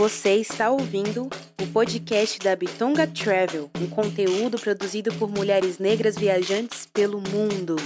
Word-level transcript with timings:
Você 0.00 0.36
está 0.36 0.70
ouvindo 0.70 1.28
o 1.60 1.66
podcast 1.74 2.38
da 2.38 2.56
Bitonga 2.56 3.06
Travel, 3.06 3.70
um 3.78 3.86
conteúdo 3.86 4.58
produzido 4.58 5.12
por 5.16 5.28
mulheres 5.28 5.78
negras 5.78 6.16
viajantes 6.16 6.86
pelo 6.86 7.20
mundo. 7.20 7.76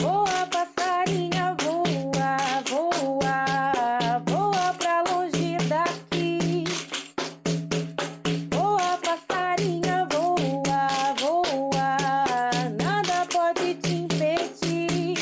Voa, 0.00 0.46
passarinha, 0.46 1.56
voa, 1.60 2.62
voa, 2.68 4.22
voa 4.28 4.74
pra 4.74 5.02
longe 5.10 5.56
daqui. 5.68 6.62
Voa, 8.52 8.98
passarinha, 8.98 10.06
voa, 10.12 11.14
voa, 11.18 12.70
nada 12.80 13.26
pode 13.26 13.74
te 13.74 13.92
impedir. 13.92 15.18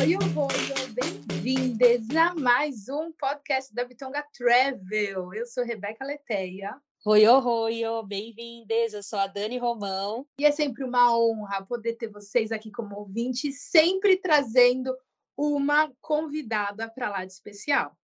Oi, 0.00 0.16
oi, 0.16 0.16
oi, 0.16 0.92
bem-vindas 0.94 2.16
a 2.16 2.34
mais 2.34 2.88
um 2.88 3.12
podcast 3.12 3.27
da 3.72 3.82
Bitonga 3.82 4.22
Travel. 4.36 5.32
Eu 5.32 5.46
sou 5.46 5.64
Rebeca 5.64 6.04
Leteia 6.04 6.78
Oi, 7.06 7.26
oi, 7.26 7.86
oi, 7.86 8.06
bem-vindas. 8.06 8.92
Eu 8.92 9.02
sou 9.02 9.18
a 9.18 9.26
Dani 9.26 9.56
Romão. 9.56 10.26
e 10.38 10.44
é 10.44 10.52
sempre 10.52 10.84
uma 10.84 11.18
honra 11.18 11.64
poder 11.64 11.94
ter 11.94 12.08
vocês 12.08 12.52
aqui 12.52 12.70
como 12.70 12.94
ouvintes, 12.94 13.62
sempre 13.70 14.18
trazendo 14.18 14.94
uma 15.34 15.90
convidada 16.02 16.90
para 16.90 17.08
lá 17.08 17.24
de 17.24 17.32
especial. 17.32 17.96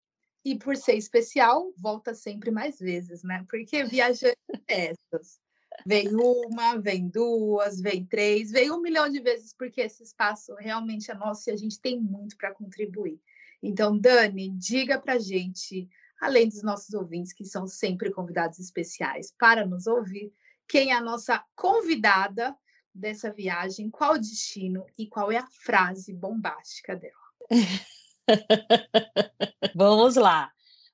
E 0.42 0.56
por 0.56 0.78
ser 0.78 0.94
especial, 0.94 1.74
volta 1.76 2.14
sempre 2.14 2.50
mais 2.50 2.78
vezes, 2.78 3.22
né? 3.22 3.44
Porque 3.50 3.84
viajante 3.84 4.38
é 4.66 4.92
essas. 4.92 5.38
Vem 5.84 6.08
uma, 6.14 6.78
vem 6.78 7.06
duas, 7.06 7.82
vem 7.82 8.06
três, 8.06 8.50
vem 8.50 8.70
um 8.70 8.80
milhão 8.80 9.10
de 9.10 9.20
vezes, 9.20 9.52
porque 9.52 9.82
esse 9.82 10.02
espaço 10.04 10.54
realmente 10.54 11.10
é 11.10 11.14
nosso 11.14 11.50
e 11.50 11.52
a 11.52 11.56
gente 11.56 11.78
tem 11.78 12.00
muito 12.00 12.34
para 12.38 12.54
contribuir. 12.54 13.20
Então, 13.66 13.98
Dani, 13.98 14.50
diga 14.50 15.00
para 15.00 15.18
gente, 15.18 15.88
além 16.20 16.50
dos 16.50 16.62
nossos 16.62 16.92
ouvintes, 16.92 17.32
que 17.32 17.46
são 17.46 17.66
sempre 17.66 18.12
convidados 18.12 18.58
especiais 18.58 19.32
para 19.38 19.64
nos 19.64 19.86
ouvir, 19.86 20.30
quem 20.68 20.90
é 20.90 20.94
a 20.94 21.00
nossa 21.00 21.42
convidada 21.56 22.54
dessa 22.94 23.32
viagem, 23.32 23.88
qual 23.88 24.14
o 24.14 24.18
destino 24.18 24.84
e 24.98 25.06
qual 25.06 25.32
é 25.32 25.38
a 25.38 25.46
frase 25.46 26.12
bombástica 26.12 26.94
dela. 26.94 27.14
Vamos 29.74 30.16
lá. 30.16 30.52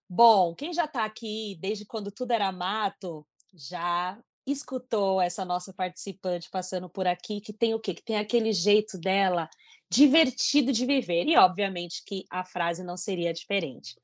Bom, 0.09 0.55
quem 0.55 0.73
já 0.73 0.85
está 0.85 1.05
aqui 1.05 1.59
desde 1.61 1.85
quando 1.85 2.13
tudo 2.13 2.31
era 2.31 2.53
mato, 2.53 3.27
já 3.53 4.17
escutou 4.47 5.21
essa 5.21 5.45
nossa 5.45 5.73
participante 5.73 6.49
passando 6.49 6.89
por 6.89 7.09
aqui, 7.09 7.41
que 7.41 7.53
tem 7.53 7.75
o 7.75 7.81
quê? 7.81 7.95
Que 7.95 8.03
tem 8.03 8.19
aquele 8.19 8.53
jeito 8.53 8.97
dela 8.97 9.51
divertido 9.91 10.73
de 10.73 10.87
viver. 10.87 11.27
E, 11.27 11.37
obviamente, 11.37 12.03
que 12.07 12.25
a 12.31 12.45
frase 12.45 12.85
não 12.85 12.97
seria 12.97 13.33
diferente. 13.33 13.97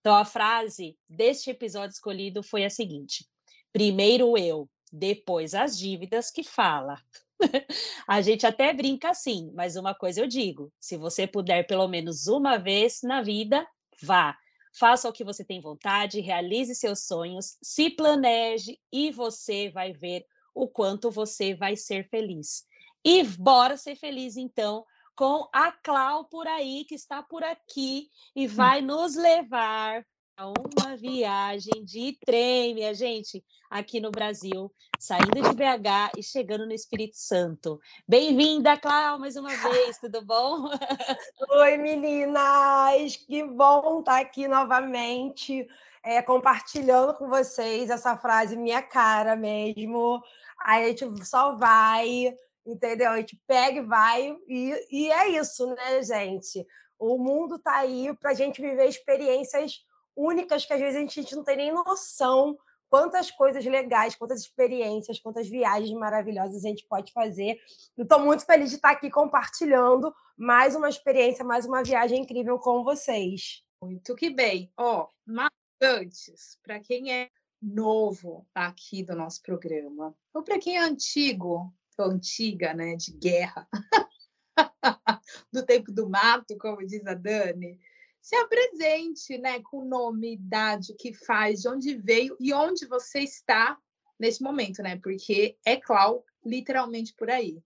Então, 0.00 0.14
a 0.14 0.24
frase 0.24 0.96
deste 1.08 1.50
episódio 1.50 1.94
escolhido 1.94 2.42
foi 2.42 2.64
a 2.64 2.70
seguinte: 2.70 3.26
primeiro 3.72 4.36
eu, 4.36 4.68
depois 4.92 5.54
as 5.54 5.78
dívidas 5.78 6.30
que 6.30 6.42
fala. 6.42 7.00
a 8.06 8.20
gente 8.20 8.46
até 8.46 8.72
brinca 8.72 9.10
assim, 9.10 9.50
mas 9.54 9.76
uma 9.76 9.94
coisa 9.94 10.20
eu 10.20 10.26
digo: 10.26 10.72
se 10.80 10.96
você 10.96 11.26
puder 11.26 11.66
pelo 11.66 11.88
menos 11.88 12.26
uma 12.26 12.56
vez 12.56 13.00
na 13.02 13.22
vida, 13.22 13.66
vá. 14.02 14.36
Faça 14.76 15.08
o 15.08 15.12
que 15.12 15.22
você 15.22 15.44
tem 15.44 15.60
vontade, 15.60 16.20
realize 16.20 16.74
seus 16.74 17.06
sonhos, 17.06 17.56
se 17.62 17.90
planeje 17.90 18.76
e 18.92 19.12
você 19.12 19.70
vai 19.70 19.92
ver 19.92 20.26
o 20.52 20.66
quanto 20.66 21.12
você 21.12 21.54
vai 21.54 21.76
ser 21.76 22.08
feliz. 22.08 22.64
E 23.04 23.22
bora 23.22 23.76
ser 23.76 23.94
feliz, 23.94 24.36
então, 24.36 24.84
com 25.16 25.48
a 25.52 25.70
Clau 25.70 26.24
por 26.24 26.46
aí, 26.46 26.84
que 26.84 26.94
está 26.94 27.22
por 27.22 27.44
aqui 27.44 28.08
e 28.34 28.46
vai 28.46 28.80
nos 28.80 29.14
levar 29.14 30.04
a 30.36 30.48
uma 30.48 30.96
viagem 30.96 31.84
de 31.84 32.18
trem, 32.26 32.74
minha 32.74 32.92
gente, 32.92 33.44
aqui 33.70 34.00
no 34.00 34.10
Brasil, 34.10 34.72
saindo 34.98 35.40
de 35.40 35.54
BH 35.54 36.18
e 36.18 36.22
chegando 36.24 36.66
no 36.66 36.72
Espírito 36.72 37.16
Santo. 37.16 37.78
Bem-vinda, 38.08 38.76
Clau, 38.76 39.20
mais 39.20 39.36
uma 39.36 39.54
vez, 39.54 39.98
tudo 39.98 40.24
bom? 40.24 40.68
Oi, 41.50 41.76
meninas! 41.76 43.14
Que 43.14 43.44
bom 43.44 44.00
estar 44.00 44.20
aqui 44.20 44.48
novamente, 44.48 45.64
é, 46.02 46.20
compartilhando 46.20 47.14
com 47.14 47.28
vocês 47.28 47.88
essa 47.88 48.16
frase 48.16 48.56
minha 48.56 48.82
cara 48.82 49.36
mesmo. 49.36 50.20
Aí 50.64 50.86
a 50.86 50.88
gente 50.88 51.24
só 51.24 51.54
vai, 51.54 52.34
entendeu? 52.66 53.10
A 53.10 53.18
gente 53.18 53.40
pega 53.46 53.78
e 53.78 53.82
vai, 53.82 54.36
e, 54.48 54.86
e 54.90 55.10
é 55.10 55.28
isso, 55.28 55.66
né, 55.74 56.02
gente? 56.02 56.66
O 56.98 57.18
mundo 57.18 57.58
tá 57.58 57.76
aí 57.76 58.14
para 58.18 58.30
a 58.30 58.34
gente 58.34 58.60
viver 58.60 58.86
experiências 58.86 59.84
únicas 60.16 60.64
que 60.64 60.72
às 60.72 60.80
vezes 60.80 60.96
a 60.96 61.00
gente 61.00 61.36
não 61.36 61.44
tem 61.44 61.56
nem 61.56 61.72
noção 61.72 62.56
quantas 62.88 63.30
coisas 63.30 63.64
legais, 63.64 64.14
quantas 64.14 64.40
experiências, 64.40 65.18
quantas 65.18 65.48
viagens 65.48 65.92
maravilhosas 65.98 66.64
a 66.64 66.68
gente 66.68 66.86
pode 66.86 67.12
fazer. 67.12 67.58
Estou 67.98 68.20
muito 68.20 68.46
feliz 68.46 68.70
de 68.70 68.76
estar 68.76 68.90
aqui 68.90 69.10
compartilhando 69.10 70.14
mais 70.36 70.76
uma 70.76 70.88
experiência, 70.88 71.44
mais 71.44 71.66
uma 71.66 71.82
viagem 71.82 72.20
incrível 72.20 72.58
com 72.58 72.84
vocês. 72.84 73.64
Muito 73.82 74.14
que 74.14 74.30
bem. 74.30 74.72
Ó, 74.76 75.08
mas 75.26 75.50
antes, 75.82 76.56
para 76.62 76.78
quem 76.78 77.12
é 77.12 77.30
novo 77.60 78.46
aqui 78.54 79.02
do 79.02 79.16
nosso 79.16 79.42
programa, 79.42 80.14
ou 80.32 80.42
para 80.42 80.58
quem 80.58 80.76
é 80.76 80.80
antigo, 80.80 81.74
antiga, 82.02 82.74
né, 82.74 82.96
de 82.96 83.12
guerra, 83.12 83.68
do 85.52 85.64
tempo 85.64 85.92
do 85.92 86.08
mato, 86.08 86.56
como 86.58 86.84
diz 86.84 87.06
a 87.06 87.14
Dani, 87.14 87.78
se 88.20 88.34
apresente, 88.36 89.38
né, 89.38 89.60
com 89.60 89.84
nome, 89.84 90.34
idade, 90.34 90.92
o 90.92 90.96
que 90.96 91.12
faz, 91.12 91.62
de 91.62 91.68
onde 91.68 91.94
veio 91.94 92.36
e 92.40 92.52
onde 92.54 92.86
você 92.86 93.20
está 93.20 93.78
nesse 94.18 94.42
momento, 94.42 94.82
né? 94.82 94.98
Porque 95.02 95.58
é 95.64 95.76
Clau, 95.76 96.24
literalmente 96.44 97.12
por 97.14 97.30
aí. 97.30 97.62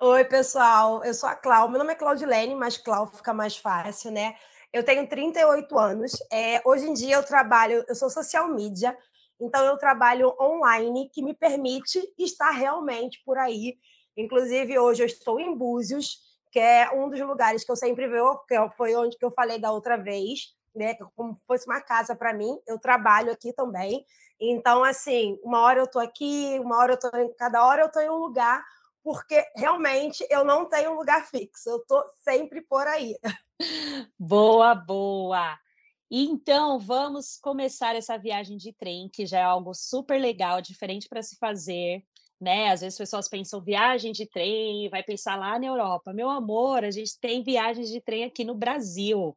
Oi, 0.00 0.24
pessoal. 0.24 1.04
Eu 1.04 1.14
sou 1.14 1.28
a 1.28 1.34
Clau. 1.34 1.68
Meu 1.68 1.78
nome 1.78 1.92
é 1.92 1.96
Claudilene, 1.96 2.54
mas 2.54 2.76
Clau 2.76 3.06
fica 3.06 3.32
mais 3.32 3.56
fácil, 3.56 4.10
né? 4.10 4.36
Eu 4.72 4.84
tenho 4.84 5.08
38 5.08 5.78
anos. 5.78 6.12
É, 6.32 6.60
hoje 6.64 6.86
em 6.86 6.94
dia 6.94 7.16
eu 7.16 7.24
trabalho, 7.24 7.84
eu 7.88 7.94
sou 7.94 8.10
social 8.10 8.48
media, 8.48 8.96
então 9.40 9.64
eu 9.64 9.76
trabalho 9.76 10.34
online, 10.40 11.10
que 11.12 11.22
me 11.22 11.34
permite 11.34 12.00
estar 12.18 12.50
realmente 12.50 13.22
por 13.24 13.38
aí. 13.38 13.76
Inclusive, 14.16 14.78
hoje 14.78 15.02
eu 15.02 15.06
estou 15.06 15.40
em 15.40 15.56
Búzios, 15.56 16.18
que 16.52 16.60
é 16.60 16.90
um 16.92 17.10
dos 17.10 17.20
lugares 17.20 17.64
que 17.64 17.70
eu 17.72 17.76
sempre 17.76 18.06
vejo, 18.06 18.38
que 18.46 18.56
foi 18.76 18.94
onde 18.94 19.18
que 19.18 19.24
eu 19.24 19.32
falei 19.32 19.58
da 19.58 19.72
outra 19.72 19.96
vez, 19.96 20.54
né? 20.74 20.94
Como 21.16 21.36
fosse 21.46 21.66
uma 21.66 21.80
casa 21.80 22.14
para 22.14 22.32
mim. 22.32 22.56
Eu 22.66 22.78
trabalho 22.78 23.32
aqui 23.32 23.52
também. 23.52 24.04
Então, 24.40 24.84
assim, 24.84 25.38
uma 25.42 25.60
hora 25.60 25.80
eu 25.80 25.84
estou 25.84 26.00
aqui, 26.00 26.58
uma 26.60 26.78
hora 26.78 26.92
eu 26.92 26.94
estou 26.94 27.20
em 27.20 27.32
cada 27.34 27.64
hora 27.66 27.82
eu 27.82 27.86
estou 27.86 28.02
em 28.02 28.10
um 28.10 28.18
lugar, 28.18 28.64
porque 29.02 29.44
realmente 29.56 30.26
eu 30.30 30.44
não 30.44 30.64
tenho 30.66 30.92
um 30.92 30.96
lugar 30.96 31.26
fixo. 31.26 31.68
Eu 31.68 31.78
estou 31.78 32.04
sempre 32.20 32.60
por 32.62 32.86
aí. 32.86 33.16
Boa, 34.18 34.74
boa! 34.74 35.63
Então, 36.10 36.78
vamos 36.78 37.38
começar 37.40 37.96
essa 37.96 38.16
viagem 38.16 38.56
de 38.56 38.72
trem, 38.72 39.08
que 39.12 39.26
já 39.26 39.40
é 39.40 39.42
algo 39.42 39.74
super 39.74 40.20
legal, 40.20 40.60
diferente 40.60 41.08
para 41.08 41.22
se 41.22 41.36
fazer, 41.36 42.04
né? 42.40 42.70
Às 42.70 42.80
vezes 42.80 42.94
as 42.94 42.98
pessoas 42.98 43.28
pensam 43.28 43.60
viagem 43.60 44.12
de 44.12 44.26
trem, 44.26 44.88
vai 44.90 45.02
pensar 45.02 45.36
lá 45.36 45.58
na 45.58 45.66
Europa. 45.66 46.12
Meu 46.12 46.28
amor, 46.28 46.84
a 46.84 46.90
gente 46.90 47.18
tem 47.18 47.42
viagens 47.42 47.88
de 47.88 48.00
trem 48.00 48.24
aqui 48.24 48.44
no 48.44 48.54
Brasil. 48.54 49.36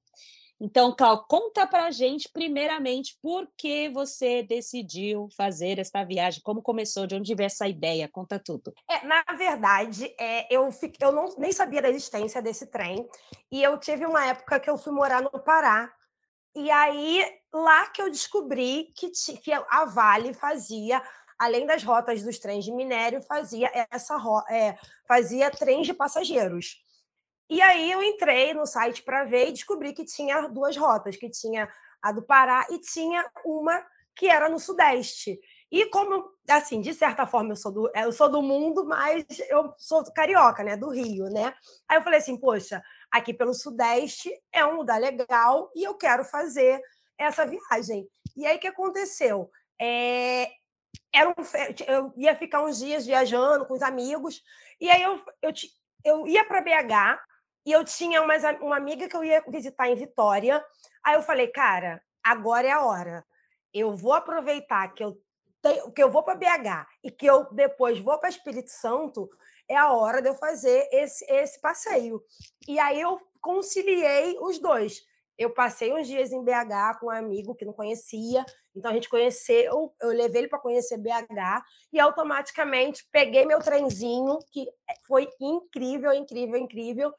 Então, 0.59 0.93
Clau, 0.95 1.23
conta 1.27 1.67
para 1.67 1.85
a 1.85 1.91
gente, 1.91 2.27
primeiramente, 2.29 3.15
por 3.21 3.47
que 3.55 3.89
você 3.89 4.41
decidiu 4.41 5.29
fazer 5.37 5.77
esta 5.77 6.03
viagem? 6.03 6.41
Como 6.43 6.63
começou? 6.63 7.05
De 7.05 7.13
onde 7.13 7.35
veio 7.35 7.45
essa 7.45 7.67
ideia? 7.67 8.09
Conta 8.11 8.39
tudo. 8.39 8.73
É, 8.89 9.05
na 9.05 9.23
verdade, 9.37 10.11
é, 10.19 10.53
eu, 10.53 10.71
fiquei, 10.71 11.07
eu 11.07 11.11
não, 11.11 11.27
nem 11.37 11.51
sabia 11.51 11.81
da 11.81 11.89
existência 11.89 12.41
desse 12.41 12.65
trem. 12.65 13.07
E 13.51 13.61
eu 13.61 13.79
tive 13.79 14.05
uma 14.05 14.25
época 14.25 14.59
que 14.59 14.69
eu 14.69 14.77
fui 14.79 14.91
morar 14.91 15.21
no 15.21 15.29
Pará. 15.29 15.93
E 16.57 16.71
aí, 16.71 17.23
lá 17.53 17.87
que 17.91 18.01
eu 18.01 18.09
descobri 18.09 18.91
que, 18.95 19.11
que 19.43 19.53
a 19.53 19.85
Vale 19.85 20.33
fazia, 20.33 20.99
além 21.37 21.67
das 21.67 21.83
rotas 21.83 22.23
dos 22.23 22.39
trens 22.39 22.65
de 22.65 22.71
minério, 22.71 23.21
fazia 23.21 23.69
essa 23.91 24.17
é, 24.49 24.75
fazia 25.07 25.51
trens 25.51 25.85
de 25.85 25.93
passageiros. 25.93 26.77
E 27.47 27.61
aí 27.61 27.91
eu 27.91 28.01
entrei 28.01 28.55
no 28.55 28.65
site 28.65 29.03
para 29.03 29.23
ver 29.23 29.49
e 29.49 29.53
descobri 29.53 29.93
que 29.93 30.03
tinha 30.03 30.47
duas 30.47 30.75
rotas, 30.75 31.15
que 31.15 31.29
tinha 31.29 31.69
a 32.01 32.11
do 32.11 32.23
Pará 32.23 32.65
e 32.71 32.79
tinha 32.79 33.23
uma 33.45 33.85
que 34.15 34.27
era 34.27 34.49
no 34.49 34.57
Sudeste. 34.57 35.39
E 35.71 35.85
como, 35.91 36.25
assim, 36.49 36.81
de 36.81 36.91
certa 36.91 37.27
forma 37.27 37.51
eu 37.51 37.55
sou 37.55 37.71
do, 37.71 37.91
eu 37.93 38.11
sou 38.11 38.31
do 38.31 38.41
mundo, 38.41 38.83
mas 38.83 39.23
eu 39.47 39.75
sou 39.77 40.03
carioca, 40.11 40.63
né, 40.63 40.75
do 40.75 40.89
Rio, 40.89 41.25
né? 41.25 41.53
Aí 41.87 41.99
eu 41.99 42.03
falei 42.03 42.17
assim, 42.17 42.35
poxa, 42.35 42.81
aqui 43.17 43.33
pelo 43.33 43.53
Sudeste 43.53 44.31
é 44.53 44.65
um 44.65 44.75
lugar 44.75 44.99
legal 44.99 45.71
e 45.75 45.83
eu 45.83 45.95
quero 45.95 46.23
fazer 46.23 46.81
essa 47.17 47.45
viagem. 47.45 48.07
E 48.35 48.45
aí 48.45 48.57
o 48.57 48.59
que 48.59 48.67
aconteceu? 48.67 49.49
É, 49.79 50.51
era 51.13 51.29
um, 51.29 51.33
eu 51.87 52.13
ia 52.15 52.35
ficar 52.35 52.63
uns 52.63 52.79
dias 52.79 53.05
viajando 53.05 53.65
com 53.65 53.73
os 53.73 53.81
amigos, 53.81 54.41
e 54.79 54.89
aí 54.89 55.01
eu, 55.01 55.21
eu, 55.41 55.51
eu 56.03 56.27
ia 56.27 56.45
para 56.45 56.61
BH 56.61 57.19
e 57.65 57.71
eu 57.71 57.83
tinha 57.83 58.21
umas 58.21 58.43
uma 58.61 58.77
amiga 58.77 59.09
que 59.09 59.15
eu 59.15 59.23
ia 59.23 59.43
visitar 59.47 59.89
em 59.89 59.95
Vitória. 59.95 60.63
Aí 61.03 61.15
eu 61.15 61.21
falei, 61.21 61.47
cara, 61.47 62.01
agora 62.23 62.67
é 62.67 62.71
a 62.71 62.85
hora. 62.85 63.25
Eu 63.73 63.95
vou 63.95 64.13
aproveitar 64.13 64.87
que 64.93 65.03
eu 65.03 65.17
tenho, 65.67 65.91
que 65.91 66.01
eu 66.01 66.09
vou 66.09 66.23
para 66.23 66.35
BH 66.35 66.87
e 67.03 67.11
que 67.11 67.25
eu 67.25 67.45
depois 67.51 67.99
vou 67.99 68.17
para 68.19 68.29
Espírito 68.29 68.69
Santo, 68.69 69.29
é 69.67 69.75
a 69.75 69.91
hora 69.91 70.21
de 70.21 70.29
eu 70.29 70.35
fazer 70.35 70.87
esse, 70.91 71.25
esse 71.29 71.59
passeio. 71.59 72.23
E 72.67 72.79
aí 72.79 73.01
eu 73.01 73.19
conciliei 73.41 74.37
os 74.39 74.59
dois. 74.59 75.01
Eu 75.37 75.51
passei 75.51 75.93
uns 75.93 76.07
dias 76.07 76.31
em 76.31 76.43
BH 76.43 76.99
com 76.99 77.07
um 77.07 77.11
amigo 77.11 77.53
que 77.53 77.65
não 77.65 77.73
conhecia, 77.73 78.43
então 78.75 78.89
a 78.89 78.93
gente 78.93 79.09
conheceu, 79.09 79.93
eu 80.01 80.09
levei 80.09 80.41
ele 80.41 80.47
para 80.47 80.57
conhecer 80.59 80.97
BH 80.97 81.63
e 81.93 81.99
automaticamente 81.99 83.07
peguei 83.11 83.45
meu 83.45 83.59
trenzinho, 83.59 84.39
que 84.51 84.67
foi 85.07 85.29
incrível, 85.39 86.11
incrível, 86.11 86.57
incrível, 86.57 87.13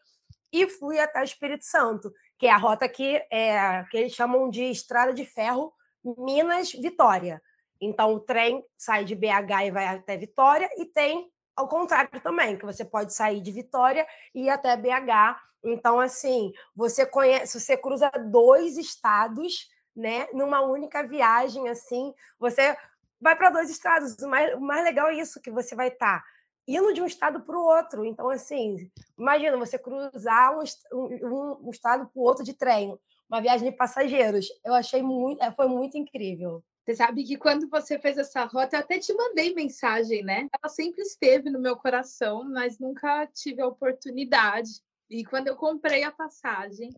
e 0.52 0.66
fui 0.66 0.98
até 0.98 1.22
Espírito 1.22 1.64
Santo, 1.64 2.12
que 2.38 2.46
é 2.46 2.50
a 2.50 2.56
rota 2.56 2.88
que, 2.88 3.22
é, 3.30 3.84
que 3.90 3.96
eles 3.96 4.12
chamam 4.14 4.50
de 4.50 4.64
Estrada 4.64 5.12
de 5.12 5.24
Ferro 5.24 5.72
Minas 6.02 6.72
Vitória. 6.72 7.40
Então 7.80 8.14
o 8.14 8.20
trem 8.20 8.64
sai 8.76 9.04
de 9.04 9.14
BH 9.14 9.66
e 9.66 9.70
vai 9.70 9.86
até 9.86 10.16
Vitória, 10.16 10.68
e 10.76 10.84
tem 10.84 11.30
ao 11.58 11.66
contrário 11.66 12.20
também, 12.20 12.56
que 12.56 12.64
você 12.64 12.84
pode 12.84 13.12
sair 13.12 13.40
de 13.40 13.50
Vitória 13.50 14.06
e 14.32 14.44
ir 14.44 14.48
até 14.48 14.76
BH. 14.76 15.36
Então, 15.64 15.98
assim, 15.98 16.52
você 16.72 17.04
conhece, 17.04 17.58
você 17.58 17.76
cruza 17.76 18.08
dois 18.30 18.78
estados, 18.78 19.68
né, 19.94 20.28
numa 20.32 20.60
única 20.60 21.02
viagem, 21.02 21.68
assim, 21.68 22.14
você 22.38 22.76
vai 23.20 23.34
para 23.34 23.50
dois 23.50 23.68
estados. 23.68 24.16
O 24.22 24.28
mais, 24.28 24.54
o 24.54 24.60
mais 24.60 24.84
legal 24.84 25.08
é 25.08 25.16
isso, 25.16 25.42
que 25.42 25.50
você 25.50 25.74
vai 25.74 25.88
estar 25.88 26.20
tá 26.20 26.24
indo 26.68 26.94
de 26.94 27.02
um 27.02 27.06
estado 27.06 27.40
para 27.40 27.58
o 27.58 27.64
outro. 27.64 28.04
Então, 28.04 28.30
assim, 28.30 28.88
imagina 29.18 29.56
você 29.56 29.76
cruzar 29.76 30.56
um, 30.56 30.62
um, 30.92 31.66
um 31.66 31.70
estado 31.70 32.06
para 32.06 32.20
o 32.20 32.22
outro 32.22 32.44
de 32.44 32.54
trem, 32.54 32.96
uma 33.28 33.40
viagem 33.40 33.68
de 33.68 33.76
passageiros. 33.76 34.46
Eu 34.64 34.74
achei 34.74 35.02
muito, 35.02 35.42
é, 35.42 35.50
foi 35.50 35.66
muito 35.66 35.98
incrível. 35.98 36.62
Você 36.88 36.94
sabe 36.94 37.22
que 37.22 37.36
quando 37.36 37.68
você 37.68 37.98
fez 37.98 38.16
essa 38.16 38.46
rota, 38.46 38.76
eu 38.76 38.80
até 38.80 38.98
te 38.98 39.12
mandei 39.12 39.52
mensagem, 39.52 40.24
né? 40.24 40.48
Ela 40.50 40.72
sempre 40.72 41.02
esteve 41.02 41.50
no 41.50 41.60
meu 41.60 41.76
coração, 41.76 42.48
mas 42.50 42.78
nunca 42.78 43.26
tive 43.26 43.60
a 43.60 43.66
oportunidade. 43.66 44.70
E 45.10 45.22
quando 45.22 45.48
eu 45.48 45.56
comprei 45.56 46.02
a 46.02 46.10
passagem, 46.10 46.96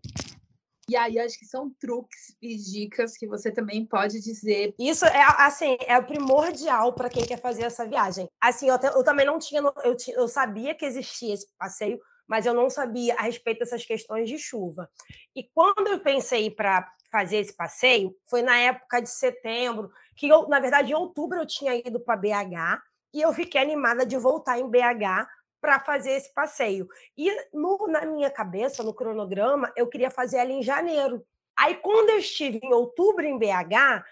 e 0.89 0.95
aí 0.95 1.19
acho 1.19 1.37
que 1.37 1.45
são 1.45 1.75
truques 1.81 2.37
e 2.41 2.57
dicas 2.57 3.17
que 3.17 3.27
você 3.27 3.51
também 3.51 3.85
pode 3.85 4.21
dizer. 4.21 4.77
Isso 4.79 5.05
é 5.07 5.25
assim, 5.39 5.77
é 5.81 6.01
primordial 6.01 6.93
para 6.93 7.11
quem 7.11 7.27
quer 7.27 7.41
fazer 7.41 7.63
essa 7.63 7.85
viagem. 7.85 8.29
Assim, 8.41 8.69
eu, 8.69 8.79
te, 8.79 8.87
eu 8.87 9.03
também 9.03 9.27
não 9.27 9.41
tinha, 9.41 9.61
eu, 9.61 9.97
eu 10.15 10.29
sabia 10.29 10.73
que 10.73 10.85
existia 10.85 11.35
esse 11.35 11.49
passeio, 11.59 11.99
mas 12.31 12.47
eu 12.47 12.55
não 12.55 12.71
sabia 12.71 13.17
a 13.17 13.23
respeito 13.23 13.59
dessas 13.59 13.85
questões 13.85 14.29
de 14.29 14.39
chuva. 14.39 14.89
E 15.35 15.43
quando 15.53 15.89
eu 15.89 15.99
pensei 15.99 16.49
para 16.49 16.89
fazer 17.11 17.39
esse 17.39 17.53
passeio 17.53 18.15
foi 18.25 18.41
na 18.41 18.57
época 18.57 19.03
de 19.03 19.11
setembro, 19.11 19.91
que 20.17 20.29
eu, 20.29 20.47
na 20.47 20.61
verdade, 20.61 20.93
em 20.93 20.95
outubro 20.95 21.41
eu 21.41 21.47
tinha 21.47 21.75
ido 21.75 21.99
para 21.99 22.17
BH 22.17 22.81
e 23.13 23.21
eu 23.21 23.33
fiquei 23.33 23.61
animada 23.61 24.07
de 24.07 24.17
voltar 24.17 24.61
em 24.61 24.71
BH 24.71 25.27
para 25.61 25.81
fazer 25.81 26.13
esse 26.13 26.33
passeio. 26.33 26.87
E 27.19 27.29
no, 27.53 27.89
na 27.89 28.07
minha 28.07 28.31
cabeça, 28.31 28.85
no 28.85 28.95
cronograma, 28.95 29.73
eu 29.77 29.89
queria 29.89 30.09
fazer 30.09 30.37
ela 30.37 30.53
em 30.53 30.63
janeiro. 30.63 31.27
Aí, 31.59 31.75
quando 31.79 32.11
eu 32.11 32.19
estive 32.19 32.61
em 32.63 32.73
outubro 32.73 33.27
em 33.27 33.37
BH, 33.37 34.05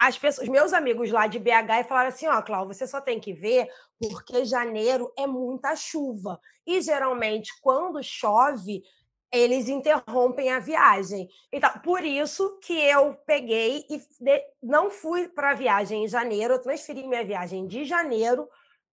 as 0.00 0.16
pessoas, 0.16 0.48
meus 0.48 0.72
amigos 0.72 1.10
lá 1.10 1.26
de 1.26 1.38
BH 1.38 1.84
falaram 1.86 2.08
assim: 2.08 2.26
ó, 2.26 2.40
Cláudio, 2.40 2.74
você 2.74 2.86
só 2.86 3.02
tem 3.02 3.20
que 3.20 3.34
ver 3.34 3.68
porque 4.00 4.46
janeiro 4.46 5.12
é 5.16 5.26
muita 5.26 5.76
chuva. 5.76 6.40
E 6.66 6.80
geralmente, 6.80 7.52
quando 7.60 8.02
chove, 8.02 8.82
eles 9.30 9.68
interrompem 9.68 10.50
a 10.50 10.58
viagem. 10.58 11.28
Então, 11.52 11.70
por 11.84 12.02
isso 12.02 12.58
que 12.60 12.72
eu 12.72 13.14
peguei 13.26 13.84
e 13.90 13.98
de... 14.18 14.42
não 14.62 14.90
fui 14.90 15.28
para 15.28 15.50
a 15.50 15.54
viagem 15.54 16.04
em 16.04 16.08
janeiro, 16.08 16.54
eu 16.54 16.62
transferi 16.62 17.06
minha 17.06 17.24
viagem 17.24 17.66
de 17.66 17.84
janeiro 17.84 18.48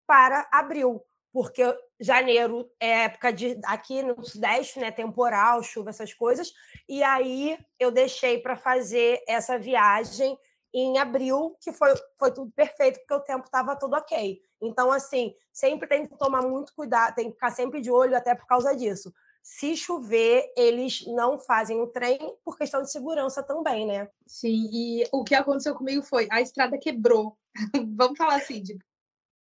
para 0.06 0.48
abril, 0.52 1.02
porque 1.32 1.64
janeiro 2.00 2.70
é 2.80 3.06
época 3.06 3.32
de 3.32 3.60
aqui 3.64 4.04
no 4.04 4.24
sudeste, 4.24 4.80
né, 4.80 4.92
temporal, 4.92 5.64
chuva, 5.64 5.90
essas 5.90 6.14
coisas, 6.14 6.52
e 6.88 7.02
aí 7.02 7.58
eu 7.80 7.92
deixei 7.92 8.40
para 8.40 8.56
fazer 8.56 9.22
essa 9.28 9.58
viagem 9.58 10.38
em 10.80 10.98
abril, 10.98 11.56
que 11.62 11.72
foi, 11.72 11.94
foi 12.18 12.32
tudo 12.32 12.52
perfeito, 12.52 13.00
porque 13.00 13.14
o 13.14 13.20
tempo 13.20 13.46
estava 13.46 13.76
tudo 13.76 13.96
ok. 13.96 14.42
Então, 14.62 14.92
assim, 14.92 15.34
sempre 15.52 15.88
tem 15.88 16.08
que 16.08 16.18
tomar 16.18 16.42
muito 16.42 16.74
cuidado, 16.76 17.16
tem 17.16 17.28
que 17.28 17.34
ficar 17.34 17.52
sempre 17.52 17.82
de 17.82 17.92
olho, 17.92 18.16
até 18.16 18.36
por 18.36 18.46
causa 18.48 18.76
disso 18.76 19.14
se 19.48 19.78
chover, 19.78 20.52
eles 20.58 21.06
não 21.08 21.40
fazem 21.40 21.80
o 21.80 21.88
trem 21.88 22.20
por 22.44 22.58
questão 22.58 22.82
de 22.82 22.92
segurança 22.92 23.42
também, 23.42 23.88
né? 23.88 24.10
Sim, 24.28 24.70
e 24.74 25.08
o 25.10 25.24
que 25.24 25.34
aconteceu 25.34 25.74
comigo 25.74 26.04
foi 26.04 26.28
a 26.30 26.42
estrada 26.42 26.78
quebrou. 26.78 27.38
Vamos 27.96 28.18
falar 28.18 28.36
assim, 28.36 28.62
de 28.62 28.78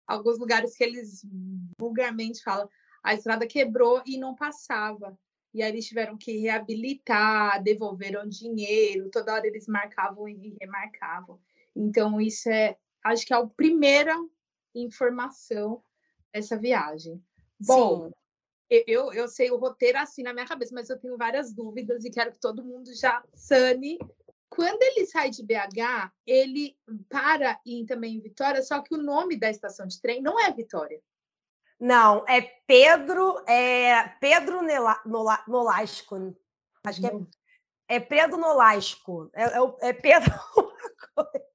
alguns 0.07 0.39
lugares 0.39 0.77
que 0.77 0.85
eles 0.85 1.23
vulgarmente 1.79 2.43
falam, 2.43 2.69
a 3.03 3.15
estrada 3.15 3.47
quebrou 3.47 4.03
e 4.05 4.19
não 4.19 4.35
passava. 4.35 5.19
E 5.55 5.63
aí 5.63 5.71
eles 5.71 5.87
tiveram 5.87 6.19
que 6.19 6.37
reabilitar, 6.39 7.63
devolveram 7.63 8.29
dinheiro, 8.29 9.11
toda 9.11 9.33
hora 9.33 9.47
eles 9.47 9.67
marcavam 9.69 10.29
e 10.29 10.57
remarcavam. 10.61 11.41
Então, 11.75 12.21
isso 12.21 12.51
é, 12.51 12.77
acho 13.05 13.25
que 13.25 13.33
é 13.33 13.37
a 13.37 13.47
primeira 13.47 14.15
informação 14.75 15.83
dessa 16.33 16.59
viagem. 16.59 17.23
Bom, 17.61 18.09
Sim 18.09 18.13
eu, 18.69 19.13
eu 19.13 19.29
sei 19.29 19.51
o 19.51 19.57
roteiro 19.57 19.99
assim 19.99 20.23
na 20.23 20.33
minha 20.33 20.47
cabeça, 20.47 20.75
mas 20.75 20.89
eu 20.89 20.99
tenho 20.99 21.17
várias 21.17 21.53
dúvidas 21.53 22.05
e 22.05 22.11
quero 22.11 22.33
que 22.33 22.41
todo 22.41 22.65
mundo 22.65 22.95
já 22.95 23.23
sane. 23.35 23.99
Quando 24.49 24.83
ele 24.83 25.07
sai 25.07 25.31
de 25.31 25.45
BH, 25.45 26.13
ele 26.27 26.77
para 27.09 27.61
em, 27.67 27.85
também 27.85 28.17
em 28.17 28.21
Vitória, 28.21 28.63
só 28.63 28.81
que 28.81 28.95
o 28.95 29.03
nome 29.03 29.37
da 29.37 29.51
estação 29.51 29.87
de 29.87 30.01
trem 30.01 30.23
não 30.23 30.39
é 30.41 30.51
Vitória. 30.53 31.01
Não, 31.79 32.25
é 32.29 32.41
Pedro, 32.67 33.43
é 33.49 34.09
Pedro 34.21 34.63
Nela, 34.63 35.01
Nola, 35.05 35.43
Nolasco. 35.47 36.35
Acho 36.85 37.01
que 37.01 37.07
é, 37.07 37.97
é 37.97 38.01
Pedro 38.01 38.37
Nolasco. 38.39 39.31
É, 39.35 39.45
é, 39.45 39.89
é 39.89 39.93
Pedro. 39.93 40.33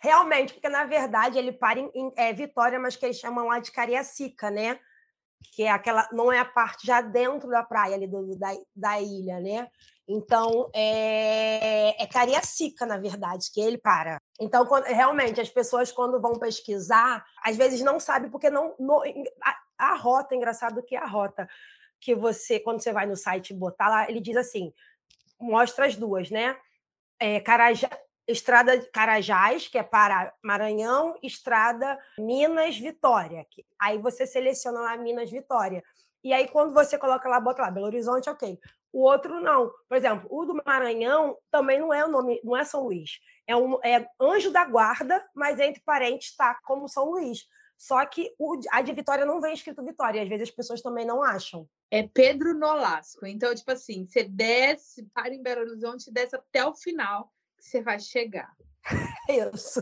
Realmente, 0.00 0.54
porque 0.54 0.68
na 0.68 0.84
verdade 0.84 1.38
ele 1.38 1.52
para 1.52 1.78
em, 1.78 1.90
em 1.94 2.12
é, 2.16 2.32
Vitória, 2.32 2.78
mas 2.78 2.96
que 2.96 3.04
eles 3.04 3.18
chamam 3.18 3.48
lá 3.48 3.58
de 3.58 3.70
Cariacica, 3.70 4.50
né? 4.50 4.80
que 5.52 5.62
é 5.62 5.70
aquela 5.70 6.08
não 6.12 6.32
é 6.32 6.38
a 6.38 6.44
parte 6.44 6.86
já 6.86 7.00
dentro 7.00 7.48
da 7.48 7.62
praia 7.62 7.94
ali 7.94 8.06
do, 8.06 8.36
da, 8.36 8.48
da 8.74 9.00
ilha, 9.00 9.40
né? 9.40 9.68
Então 10.08 10.70
é, 10.74 12.02
é 12.02 12.06
Cariacica, 12.06 12.86
na 12.86 12.96
verdade, 12.96 13.50
que 13.52 13.60
ele 13.60 13.76
para. 13.76 14.18
Então, 14.40 14.64
quando, 14.64 14.84
realmente, 14.84 15.40
as 15.40 15.50
pessoas, 15.50 15.92
quando 15.92 16.20
vão 16.20 16.38
pesquisar, 16.38 17.24
às 17.44 17.56
vezes 17.56 17.82
não 17.82 18.00
sabem, 18.00 18.30
porque 18.30 18.48
não. 18.48 18.74
não 18.78 19.02
a, 19.44 19.90
a 19.90 19.94
rota, 19.96 20.34
engraçado 20.34 20.82
que 20.82 20.96
a 20.96 21.06
rota 21.06 21.46
que 22.00 22.14
você, 22.14 22.58
quando 22.58 22.80
você 22.80 22.92
vai 22.92 23.06
no 23.06 23.16
site 23.16 23.52
botar 23.52 23.88
lá, 23.88 24.08
ele 24.08 24.20
diz 24.20 24.36
assim: 24.36 24.72
mostra 25.38 25.86
as 25.86 25.94
duas, 25.94 26.30
né? 26.30 26.56
É, 27.20 27.40
Carajá, 27.40 27.90
Estrada 28.26 28.78
Carajás, 28.92 29.68
que 29.68 29.78
é 29.78 29.82
para 29.82 30.32
Maranhão, 30.42 31.18
Estrada 31.22 31.98
Minas 32.18 32.78
Vitória. 32.78 33.46
Aí 33.78 33.98
você 33.98 34.26
seleciona 34.26 34.80
lá 34.80 34.96
Minas 34.96 35.30
Vitória. 35.30 35.82
E 36.22 36.32
aí, 36.32 36.48
quando 36.48 36.74
você 36.74 36.98
coloca 36.98 37.28
lá, 37.28 37.40
bota 37.40 37.62
lá 37.62 37.70
Belo 37.70 37.86
Horizonte, 37.86 38.28
ok. 38.28 38.58
O 38.92 39.02
outro 39.02 39.40
não. 39.40 39.70
Por 39.88 39.96
exemplo, 39.96 40.28
o 40.30 40.44
do 40.44 40.60
Maranhão 40.64 41.36
também 41.50 41.78
não 41.78 41.92
é 41.92 42.04
o 42.04 42.08
nome, 42.08 42.40
não 42.42 42.56
é 42.56 42.64
São 42.64 42.84
Luís. 42.84 43.18
É, 43.46 43.56
um, 43.56 43.78
é 43.84 44.06
Anjo 44.20 44.50
da 44.50 44.64
Guarda, 44.64 45.24
mas 45.34 45.60
entre 45.60 45.82
parentes 45.84 46.30
está 46.30 46.58
como 46.64 46.88
São 46.88 47.10
Luís. 47.10 47.46
Só 47.76 48.04
que 48.04 48.34
o, 48.38 48.58
a 48.72 48.82
de 48.82 48.92
Vitória 48.92 49.24
não 49.24 49.40
vem 49.40 49.54
escrito 49.54 49.84
Vitória, 49.84 50.18
e 50.18 50.22
às 50.22 50.28
vezes 50.28 50.48
as 50.48 50.54
pessoas 50.54 50.82
também 50.82 51.06
não 51.06 51.22
acham. 51.22 51.68
É 51.90 52.02
Pedro 52.02 52.52
Nolasco. 52.52 53.24
Então, 53.24 53.54
tipo 53.54 53.70
assim, 53.70 54.04
você 54.04 54.24
desce, 54.24 55.08
para 55.14 55.32
em 55.32 55.40
Belo 55.40 55.60
Horizonte, 55.60 56.12
desce 56.12 56.34
até 56.34 56.66
o 56.66 56.74
final 56.74 57.32
que 57.56 57.64
você 57.64 57.80
vai 57.80 58.00
chegar. 58.00 58.52
Isso. 59.54 59.80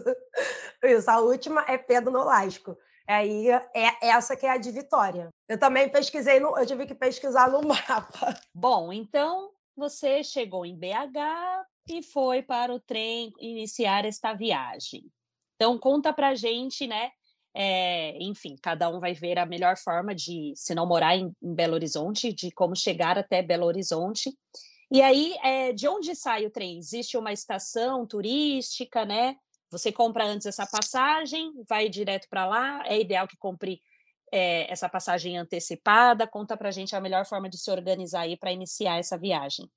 Isso. 0.82 1.10
A 1.10 1.20
última 1.20 1.64
é 1.66 1.78
Pedro 1.78 2.10
Nolasco. 2.10 2.76
Aí 3.08 3.48
é 3.48 4.08
essa 4.08 4.36
que 4.36 4.46
é 4.46 4.50
a 4.50 4.56
de 4.56 4.70
Vitória. 4.72 5.28
Eu 5.48 5.58
também 5.58 5.88
pesquisei, 5.88 6.40
no, 6.40 6.56
eu 6.58 6.66
tive 6.66 6.86
que 6.86 6.94
pesquisar 6.94 7.50
no 7.50 7.62
mapa. 7.66 8.38
Bom, 8.54 8.92
então 8.92 9.50
você 9.76 10.24
chegou 10.24 10.66
em 10.66 10.76
BH 10.76 11.66
e 11.88 12.02
foi 12.02 12.42
para 12.42 12.74
o 12.74 12.80
trem 12.80 13.32
iniciar 13.38 14.04
esta 14.04 14.34
viagem. 14.34 15.04
Então 15.54 15.78
conta 15.78 16.12
para 16.12 16.34
gente, 16.34 16.86
né? 16.86 17.10
É, 17.54 18.18
enfim, 18.22 18.54
cada 18.60 18.90
um 18.90 19.00
vai 19.00 19.14
ver 19.14 19.38
a 19.38 19.46
melhor 19.46 19.78
forma 19.78 20.14
de, 20.14 20.52
se 20.54 20.74
não 20.74 20.86
morar 20.86 21.16
em, 21.16 21.32
em 21.42 21.54
Belo 21.54 21.72
Horizonte, 21.72 22.32
de 22.32 22.50
como 22.50 22.76
chegar 22.76 23.16
até 23.16 23.40
Belo 23.40 23.64
Horizonte. 23.64 24.30
E 24.90 25.00
aí, 25.00 25.34
é, 25.42 25.72
de 25.72 25.88
onde 25.88 26.14
sai 26.14 26.44
o 26.44 26.50
trem? 26.50 26.78
Existe 26.78 27.16
uma 27.16 27.32
estação 27.32 28.06
turística, 28.06 29.06
né? 29.06 29.36
Você 29.70 29.90
compra 29.90 30.24
antes 30.24 30.46
essa 30.46 30.66
passagem, 30.66 31.52
vai 31.68 31.88
direto 31.88 32.28
para 32.28 32.46
lá. 32.46 32.86
É 32.86 33.00
ideal 33.00 33.26
que 33.26 33.36
compre 33.36 33.80
é, 34.32 34.70
essa 34.70 34.88
passagem 34.88 35.36
antecipada. 35.36 36.26
Conta 36.26 36.56
para 36.56 36.68
a 36.68 36.72
gente 36.72 36.94
a 36.94 37.00
melhor 37.00 37.26
forma 37.26 37.48
de 37.48 37.58
se 37.58 37.70
organizar 37.70 38.20
aí 38.22 38.36
para 38.36 38.52
iniciar 38.52 38.98
essa 38.98 39.18
viagem. 39.18 39.70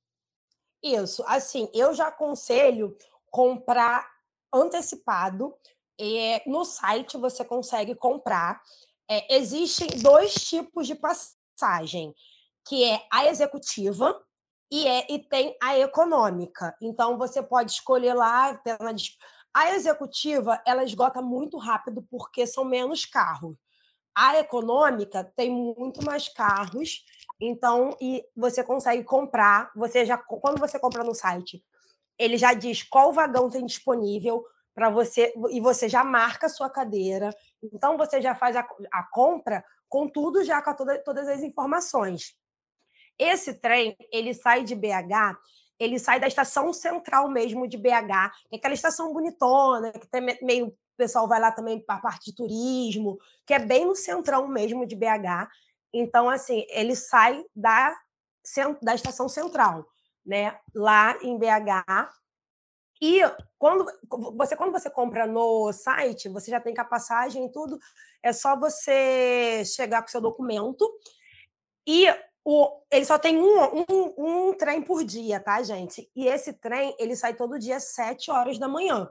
Isso, 0.81 1.24
assim, 1.27 1.69
eu 1.74 1.93
já 1.93 2.08
aconselho 2.08 2.96
comprar 3.29 4.08
antecipado. 4.53 5.53
É, 6.00 6.41
no 6.48 6.63
site 6.63 7.17
você 7.17 7.43
consegue 7.43 7.96
comprar. 7.96 8.62
É, 9.10 9.36
existem 9.36 9.88
dois 10.01 10.34
tipos 10.36 10.88
de 10.88 10.96
passagem, 10.96 12.13
que 12.65 12.84
é 12.84 13.05
a 13.12 13.25
executiva 13.25 14.24
e, 14.72 14.88
é, 14.88 15.12
e 15.12 15.19
tem 15.19 15.58
a 15.62 15.77
econômica. 15.77 16.75
Então 16.81 17.17
você 17.17 17.41
pode 17.41 17.72
escolher 17.72 18.13
lá. 18.13 18.62
A 19.53 19.72
executiva 19.72 20.62
ela 20.65 20.84
esgota 20.84 21.22
muito 21.22 21.58
rápido 21.58 22.06
porque 22.10 22.46
são 22.46 22.63
menos 22.63 23.06
carros. 23.06 23.56
A 24.15 24.38
econômica 24.38 25.24
tem 25.36 25.50
muito 25.50 26.03
mais 26.03 26.27
carros, 26.29 27.06
então 27.39 27.96
e 28.01 28.24
você 28.36 28.63
consegue 28.63 29.03
comprar. 29.03 29.72
Você 29.75 30.06
já 30.06 30.18
quando 30.18 30.60
você 30.60 30.77
compra 30.79 31.03
no 31.03 31.15
site, 31.15 31.63
ele 32.18 32.38
já 32.38 32.53
diz 32.53 32.84
qual 32.84 33.13
vagão 33.13 33.50
tem 33.50 33.65
disponível 33.65 34.46
para 34.75 34.89
você 34.89 35.34
e 35.51 35.60
você 35.60 35.89
já 35.89 36.03
marca 36.03 36.48
a 36.48 36.50
sua 36.50 36.70
cadeira. 36.70 37.36
Então 37.62 37.98
você 37.98 38.22
já 38.22 38.36
faz 38.36 38.56
a, 38.56 38.68
a 38.91 39.03
compra 39.03 39.63
com 39.88 40.08
tudo 40.08 40.44
já 40.44 40.62
com 40.62 40.74
toda, 40.74 41.00
todas 41.03 41.27
as 41.27 41.41
informações. 41.41 42.36
Esse 43.18 43.53
trem 43.53 43.98
ele 44.12 44.34
sai 44.34 44.63
de 44.63 44.75
BH 44.75 45.38
ele 45.79 45.98
sai 45.98 46.19
da 46.19 46.27
estação 46.27 46.74
central 46.74 47.29
mesmo 47.29 47.67
de 47.67 47.77
BH, 47.77 48.31
que 48.50 48.55
é 48.55 48.57
aquela 48.57 48.74
estação 48.74 49.13
bonitona, 49.13 49.91
que 49.93 50.07
tem 50.07 50.21
meio 50.41 50.67
o 50.67 50.77
pessoal 51.00 51.29
vai 51.29 51.39
lá 51.39 51.50
também 51.50 51.79
para 51.79 51.95
a 51.95 52.01
parte 52.01 52.25
de 52.25 52.36
turismo, 52.36 53.17
que 53.48 53.53
é 53.53 53.59
bem 53.59 53.86
no 53.86 53.95
centrão 53.95 54.45
mesmo 54.50 54.86
de 54.86 54.98
BH. 54.98 55.48
Então, 55.93 56.29
assim, 56.29 56.65
ele 56.69 56.93
sai 56.93 57.41
da, 57.55 57.98
da 58.81 58.95
estação 58.95 59.29
central, 59.29 59.88
né? 60.25 60.59
Lá 60.75 61.17
em 61.21 61.38
BH. 61.38 62.09
E 63.01 63.21
quando 63.57 63.86
você, 64.36 64.57
quando 64.57 64.74
você 64.74 64.89
compra 64.89 65.25
no 65.25 65.71
site, 65.71 66.27
você 66.27 66.51
já 66.51 66.59
tem 66.59 66.75
com 66.75 66.81
a 66.81 66.86
passagem 66.86 67.45
e 67.45 67.51
tudo, 67.51 67.79
é 68.21 68.33
só 68.33 68.59
você 68.59 69.63
chegar 69.63 70.01
com 70.01 70.09
seu 70.09 70.19
documento. 70.19 70.86
E 71.88 72.07
o, 72.43 72.81
ele 72.91 73.05
só 73.05 73.17
tem 73.17 73.38
um, 73.38 73.84
um, 73.89 74.13
um, 74.17 74.53
trem 74.53 74.81
por 74.81 75.03
dia, 75.03 75.39
tá, 75.39 75.62
gente? 75.62 76.10
E 76.15 76.27
esse 76.27 76.53
trem, 76.53 76.96
ele 77.00 77.15
sai 77.15 77.36
todo 77.36 77.60
dia 77.60 77.77
às 77.77 77.93
7 77.93 78.31
horas 78.31 78.58
da 78.58 78.67
manhã. 78.67 79.10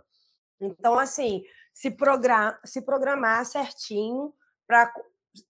Então, 0.61 0.99
assim, 0.99 1.43
se, 1.73 1.91
program, 1.91 2.57
se 2.65 2.83
programar 2.83 3.45
certinho 3.45 4.35
para 4.67 4.93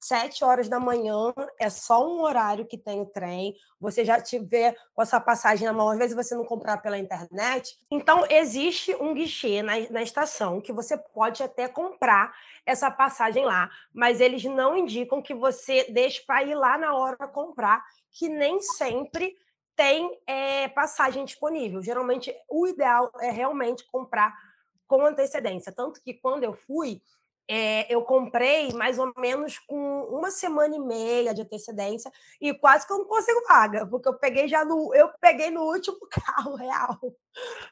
sete 0.01 0.45
horas 0.45 0.69
da 0.69 0.81
manhã, 0.81 1.33
é 1.59 1.71
só 1.71 2.07
um 2.07 2.23
horário 2.23 2.67
que 2.67 2.79
tem 2.79 3.01
o 3.01 3.07
trem, 3.07 3.55
você 3.81 4.05
já 4.05 4.21
tiver 4.21 4.77
com 4.95 5.03
essa 5.03 5.21
passagem 5.21 5.67
na 5.67 5.73
mão, 5.73 5.89
às 5.89 5.99
vezes 5.99 6.17
você 6.17 6.35
não 6.35 6.45
comprar 6.45 6.79
pela 6.79 6.99
internet. 6.99 7.79
Então, 7.91 8.25
existe 8.29 8.95
um 8.97 9.15
guichê 9.15 9.63
na, 9.63 9.75
na 9.91 10.03
estação 10.03 10.61
que 10.61 10.73
você 10.73 10.97
pode 10.97 11.43
até 11.43 11.69
comprar 11.69 12.33
essa 12.67 12.91
passagem 12.91 13.45
lá, 13.45 13.71
mas 13.93 14.21
eles 14.21 14.45
não 14.45 14.77
indicam 14.77 15.23
que 15.23 15.35
você 15.35 15.85
deixe 15.91 16.25
para 16.25 16.43
ir 16.43 16.55
lá 16.55 16.77
na 16.77 16.95
hora 16.95 17.29
comprar, 17.29 17.85
que 18.11 18.29
nem 18.29 18.61
sempre 18.61 19.37
tem 19.77 20.11
é, 20.27 20.67
passagem 20.69 21.25
disponível. 21.25 21.81
Geralmente, 21.81 22.35
o 22.49 22.67
ideal 22.67 23.13
é 23.21 23.31
realmente 23.31 23.87
comprar 23.91 24.35
com 24.89 25.07
antecedência. 25.07 25.71
Tanto 25.71 26.03
que 26.03 26.15
quando 26.15 26.43
eu 26.43 26.53
fui, 26.53 27.01
é, 27.49 27.93
eu 27.93 28.03
comprei 28.03 28.71
mais 28.73 28.99
ou 28.99 29.11
menos 29.17 29.59
com 29.59 30.03
uma 30.05 30.31
semana 30.31 30.77
e 30.77 30.79
meia 30.79 31.33
de 31.33 31.41
antecedência 31.41 32.13
e 32.39 32.53
quase 32.53 32.87
que 32.87 32.93
eu 32.93 32.99
não 32.99 33.07
consigo 33.07 33.43
vaga, 33.49 33.87
porque 33.87 34.09
eu 34.09 34.19
peguei 34.19 34.47
já 34.47 34.65
no 34.65 34.95
eu 34.95 35.11
peguei 35.19 35.51
no 35.51 35.63
último 35.63 35.99
carro 36.13 36.57
real, 36.57 36.99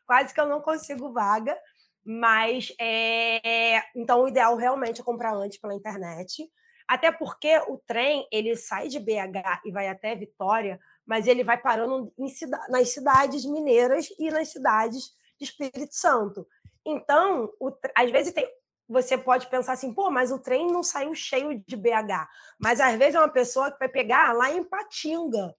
quase 0.07 0.33
que 0.33 0.41
eu 0.41 0.47
não 0.47 0.63
consigo 0.63 1.13
vaga, 1.13 1.57
mas 2.03 2.75
é, 2.81 3.83
então 3.95 4.23
o 4.23 4.29
ideal 4.29 4.57
realmente 4.57 5.03
é 5.03 5.05
comprar 5.05 5.35
antes 5.35 5.59
pela 5.59 5.75
internet, 5.75 6.51
até 6.89 7.13
porque 7.13 7.59
o 7.69 7.79
trem 7.87 8.27
ele 8.33 8.57
sai 8.57 8.89
de 8.89 8.99
BH 8.99 9.61
e 9.67 9.73
vai 9.73 9.89
até 9.89 10.15
Vitória, 10.15 10.81
mas 11.05 11.27
ele 11.27 11.45
vai 11.45 11.59
parando 11.59 12.13
cida 12.29 12.59
nas 12.71 12.91
cidades 12.91 13.45
mineiras 13.45 14.09
e 14.19 14.31
nas 14.31 14.49
cidades 14.49 15.11
de 15.39 15.45
Espírito 15.45 15.95
Santo. 15.95 16.47
Então, 16.85 17.53
o, 17.61 17.73
às 17.95 18.11
vezes 18.11 18.33
tem 18.33 18.49
você 18.89 19.19
pode 19.19 19.49
pensar 19.49 19.73
assim, 19.73 19.93
pô, 19.93 20.11
mas 20.11 20.31
o 20.31 20.39
trem 20.39 20.69
não 20.69 20.83
saiu 20.83 21.15
cheio 21.15 21.63
de 21.67 21.77
BH. 21.77 22.29
Mas 22.59 22.81
às 22.81 22.97
vezes 22.97 23.15
é 23.15 23.19
uma 23.19 23.29
pessoa 23.29 23.71
que 23.71 23.79
vai 23.79 23.89
pegar 23.89 24.33
lá 24.33 24.51
em 24.51 24.63
Patinga 24.63 25.55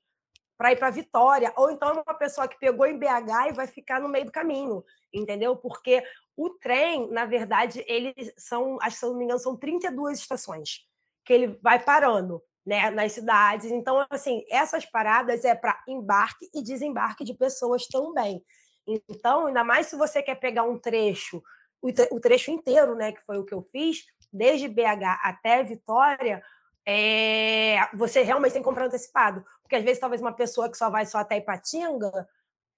para 0.57 0.71
ir 0.71 0.77
para 0.77 0.89
Vitória, 0.89 1.53
ou 1.55 1.69
então 1.69 1.89
é 1.89 1.93
uma 1.93 2.17
pessoa 2.17 2.47
que 2.47 2.57
pegou 2.57 2.85
em 2.87 2.97
BH 2.97 3.49
e 3.49 3.53
vai 3.53 3.67
ficar 3.67 4.01
no 4.01 4.09
meio 4.09 4.25
do 4.25 4.31
caminho, 4.31 4.83
entendeu? 5.13 5.55
Porque 5.55 6.03
o 6.35 6.49
trem, 6.49 7.11
na 7.11 7.25
verdade, 7.25 7.83
eles 7.87 8.33
são, 8.37 8.77
acho 8.81 8.95
que 8.95 8.99
se 8.99 9.05
não 9.05 9.15
me 9.15 9.25
engano, 9.25 9.39
são 9.39 9.55
32 9.55 10.19
estações 10.19 10.87
que 11.23 11.33
ele 11.33 11.59
vai 11.61 11.77
parando, 11.77 12.41
né, 12.65 12.89
nas 12.89 13.11
cidades. 13.11 13.69
Então, 13.71 14.05
assim, 14.09 14.45
essas 14.49 14.85
paradas 14.85 15.45
é 15.45 15.53
para 15.53 15.79
embarque 15.87 16.49
e 16.55 16.63
desembarque 16.63 17.23
de 17.23 17.33
pessoas 17.33 17.85
também. 17.87 18.43
Então, 18.87 19.47
ainda 19.47 19.63
mais 19.63 19.87
se 19.87 19.95
você 19.95 20.23
quer 20.23 20.35
pegar 20.35 20.63
um 20.63 20.79
trecho 20.79 21.43
o 21.81 22.19
trecho 22.19 22.51
inteiro, 22.51 22.95
né, 22.95 23.11
que 23.11 23.21
foi 23.25 23.37
o 23.37 23.45
que 23.45 23.53
eu 23.53 23.61
fiz, 23.71 24.05
desde 24.31 24.67
BH 24.67 25.19
até 25.23 25.63
Vitória, 25.63 26.43
é, 26.85 27.79
você 27.93 28.21
realmente 28.21 28.53
tem 28.53 28.61
que 28.61 28.67
comprar 28.67 28.85
antecipado. 28.85 29.43
Porque 29.61 29.75
às 29.75 29.83
vezes, 29.83 29.99
talvez 29.99 30.21
uma 30.21 30.33
pessoa 30.33 30.69
que 30.69 30.77
só 30.77 30.89
vai 30.89 31.05
só 31.05 31.19
até 31.19 31.37
Ipatinga, 31.37 32.27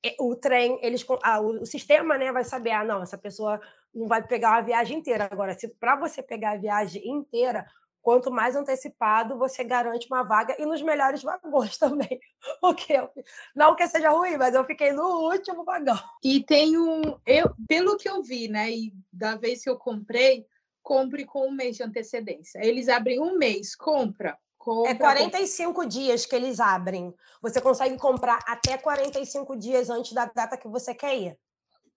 é, 0.03 0.15
o 0.19 0.35
trem, 0.35 0.79
eles, 0.81 1.05
ah, 1.23 1.39
o, 1.39 1.61
o, 1.61 1.65
sistema 1.65 2.17
né, 2.17 2.31
vai 2.31 2.43
saber, 2.43 2.71
ah, 2.71 2.83
não, 2.83 3.03
essa 3.03 3.17
pessoa 3.17 3.61
não 3.93 4.07
vai 4.07 4.25
pegar 4.25 4.55
a 4.57 4.61
viagem 4.61 4.97
inteira. 4.97 5.27
Agora, 5.29 5.53
se 5.53 5.67
para 5.67 5.95
você 5.95 6.23
pegar 6.23 6.51
a 6.51 6.57
viagem 6.57 7.07
inteira, 7.07 7.65
quanto 8.09 8.31
mais 8.31 8.55
antecipado, 8.55 9.37
você 9.37 9.63
garante 9.63 10.07
uma 10.09 10.23
vaga 10.23 10.55
e 10.57 10.65
nos 10.65 10.81
melhores 10.81 11.21
vagões 11.21 11.77
também. 11.77 12.19
Porque 12.59 12.93
eu, 12.93 13.07
não 13.55 13.75
que 13.75 13.87
seja 13.87 14.09
ruim, 14.09 14.35
mas 14.35 14.55
eu 14.55 14.65
fiquei 14.65 14.91
no 14.91 15.29
último 15.31 15.63
vagão. 15.63 15.99
E 16.23 16.43
tem 16.43 16.75
um, 16.75 17.01
eu, 17.23 17.53
pelo 17.67 17.97
que 17.97 18.09
eu 18.09 18.23
vi, 18.23 18.47
né, 18.47 18.71
e 18.71 18.91
da 19.13 19.35
vez 19.35 19.63
que 19.63 19.69
eu 19.69 19.77
comprei, 19.77 20.43
compre 20.81 21.23
com 21.23 21.49
um 21.49 21.51
mês 21.51 21.77
de 21.77 21.83
antecedência. 21.83 22.59
Eles 22.65 22.89
abrem 22.89 23.21
um 23.21 23.37
mês, 23.37 23.75
compra. 23.75 24.35
compra 24.57 24.89
é 24.89 24.95
45 24.95 25.71
compra. 25.71 25.87
dias 25.87 26.25
que 26.25 26.35
eles 26.35 26.59
abrem. 26.59 27.13
Você 27.43 27.61
consegue 27.61 27.95
comprar 27.95 28.39
até 28.47 28.75
45 28.75 29.55
dias 29.55 29.87
antes 29.87 30.13
da 30.13 30.25
data 30.25 30.57
que 30.57 30.67
você 30.67 30.95
quer 30.95 31.15
ir. 31.15 31.37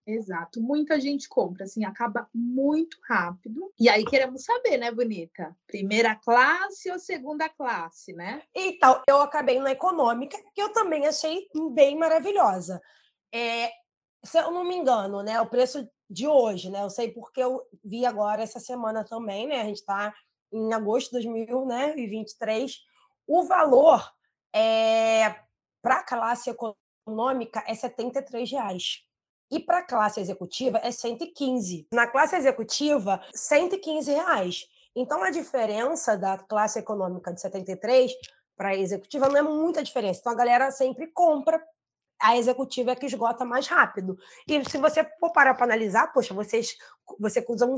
Exato, 0.04 0.60
muita 0.60 1.00
gente 1.00 1.28
compra, 1.28 1.64
assim, 1.64 1.84
acaba 1.84 2.28
muito 2.34 2.98
rápido. 3.08 3.72
E 3.78 3.88
aí 3.88 4.04
queremos 4.04 4.42
saber, 4.42 4.76
né, 4.76 4.90
Bonita? 4.90 5.56
Primeira 5.66 6.16
classe 6.16 6.90
ou 6.90 6.98
segunda 6.98 7.48
classe, 7.48 8.12
né? 8.12 8.42
Então, 8.52 9.00
eu 9.08 9.20
acabei 9.20 9.60
na 9.60 9.70
econômica, 9.70 10.36
que 10.52 10.60
eu 10.60 10.72
também 10.72 11.06
achei 11.06 11.48
bem 11.72 11.96
maravilhosa. 11.96 12.82
É, 13.32 13.70
se 14.24 14.38
eu 14.38 14.50
não 14.50 14.64
me 14.64 14.74
engano, 14.74 15.22
né, 15.22 15.40
o 15.40 15.48
preço 15.48 15.88
de 16.10 16.26
hoje, 16.26 16.68
né, 16.68 16.82
eu 16.82 16.90
sei 16.90 17.12
porque 17.12 17.42
eu 17.42 17.62
vi 17.84 18.04
agora 18.04 18.42
essa 18.42 18.58
semana 18.58 19.04
também, 19.04 19.46
né, 19.46 19.60
a 19.60 19.64
gente 19.64 19.78
está 19.78 20.12
em 20.52 20.72
agosto 20.74 21.18
de 21.18 21.28
2023, 21.28 22.76
o 23.26 23.44
valor 23.44 24.12
é, 24.54 25.30
para 25.80 25.96
a 26.00 26.04
classe 26.04 26.50
econômica 26.50 27.64
é 27.66 27.74
73 27.74 28.50
reais. 28.50 29.04
E 29.52 29.60
para 29.60 29.80
a 29.80 29.86
classe 29.86 30.18
executiva 30.18 30.80
é 30.82 30.90
115. 30.90 31.86
Na 31.92 32.06
classe 32.06 32.34
executiva, 32.34 33.22
115 33.34 34.10
reais. 34.10 34.66
Então 34.96 35.22
a 35.22 35.30
diferença 35.30 36.16
da 36.16 36.38
classe 36.38 36.78
econômica 36.78 37.30
de 37.30 37.40
73 37.40 38.10
para 38.56 38.70
a 38.70 38.76
executiva 38.76 39.28
não 39.28 39.36
é 39.36 39.42
muita 39.42 39.82
diferença. 39.82 40.20
Então 40.20 40.32
a 40.32 40.36
galera 40.36 40.70
sempre 40.70 41.06
compra 41.08 41.62
a 42.18 42.36
executiva 42.36 42.92
é 42.92 42.96
que 42.96 43.04
esgota 43.04 43.44
mais 43.44 43.66
rápido. 43.66 44.16
E 44.46 44.64
se 44.70 44.78
você 44.78 45.04
for 45.18 45.32
parar 45.32 45.54
para 45.54 45.64
analisar, 45.64 46.12
poxa, 46.12 46.32
vocês, 46.32 46.76
você 47.18 47.44
usa 47.46 47.66
um, 47.66 47.76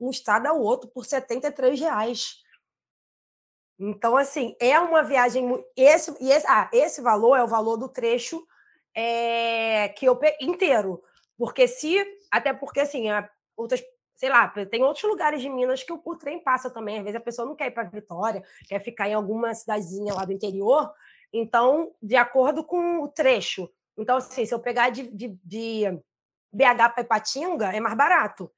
um 0.00 0.10
estado 0.10 0.46
ao 0.46 0.60
outro 0.60 0.90
por 0.90 1.06
73 1.06 1.80
reais. 1.80 2.42
Então, 3.78 4.16
assim, 4.16 4.56
é 4.60 4.78
uma 4.78 5.02
viagem. 5.02 5.64
Esse, 5.76 6.10
esse, 6.20 6.46
ah, 6.48 6.68
esse 6.72 7.00
valor 7.00 7.36
é 7.36 7.44
o 7.44 7.48
valor 7.48 7.76
do 7.76 7.88
trecho 7.88 8.44
é, 8.94 9.88
que 9.90 10.06
eu 10.06 10.18
inteiro. 10.40 11.02
Porque 11.36 11.66
se. 11.66 12.04
Até 12.30 12.52
porque, 12.52 12.80
assim, 12.80 13.06
outras. 13.56 13.82
Sei 14.16 14.28
lá, 14.28 14.48
tem 14.70 14.82
outros 14.84 15.02
lugares 15.04 15.42
de 15.42 15.48
Minas 15.48 15.82
que 15.82 15.92
o, 15.92 16.00
o 16.04 16.16
trem 16.16 16.38
passa 16.38 16.70
também. 16.70 16.98
Às 16.98 17.04
vezes 17.04 17.20
a 17.20 17.24
pessoa 17.24 17.48
não 17.48 17.56
quer 17.56 17.66
ir 17.66 17.72
para 17.72 17.82
Vitória, 17.82 18.44
quer 18.68 18.80
ficar 18.80 19.08
em 19.08 19.14
alguma 19.14 19.52
cidadezinha 19.54 20.14
lá 20.14 20.24
do 20.24 20.32
interior. 20.32 20.92
Então, 21.32 21.92
de 22.00 22.14
acordo 22.14 22.62
com 22.62 23.02
o 23.02 23.08
trecho. 23.08 23.68
Então, 23.98 24.16
assim, 24.18 24.46
se 24.46 24.54
eu 24.54 24.60
pegar 24.60 24.90
de, 24.90 25.08
de, 25.08 25.36
de 25.44 25.84
BH 26.52 26.94
para 26.94 27.02
Ipatinga, 27.02 27.74
é 27.74 27.80
mais 27.80 27.96
barato 27.96 28.50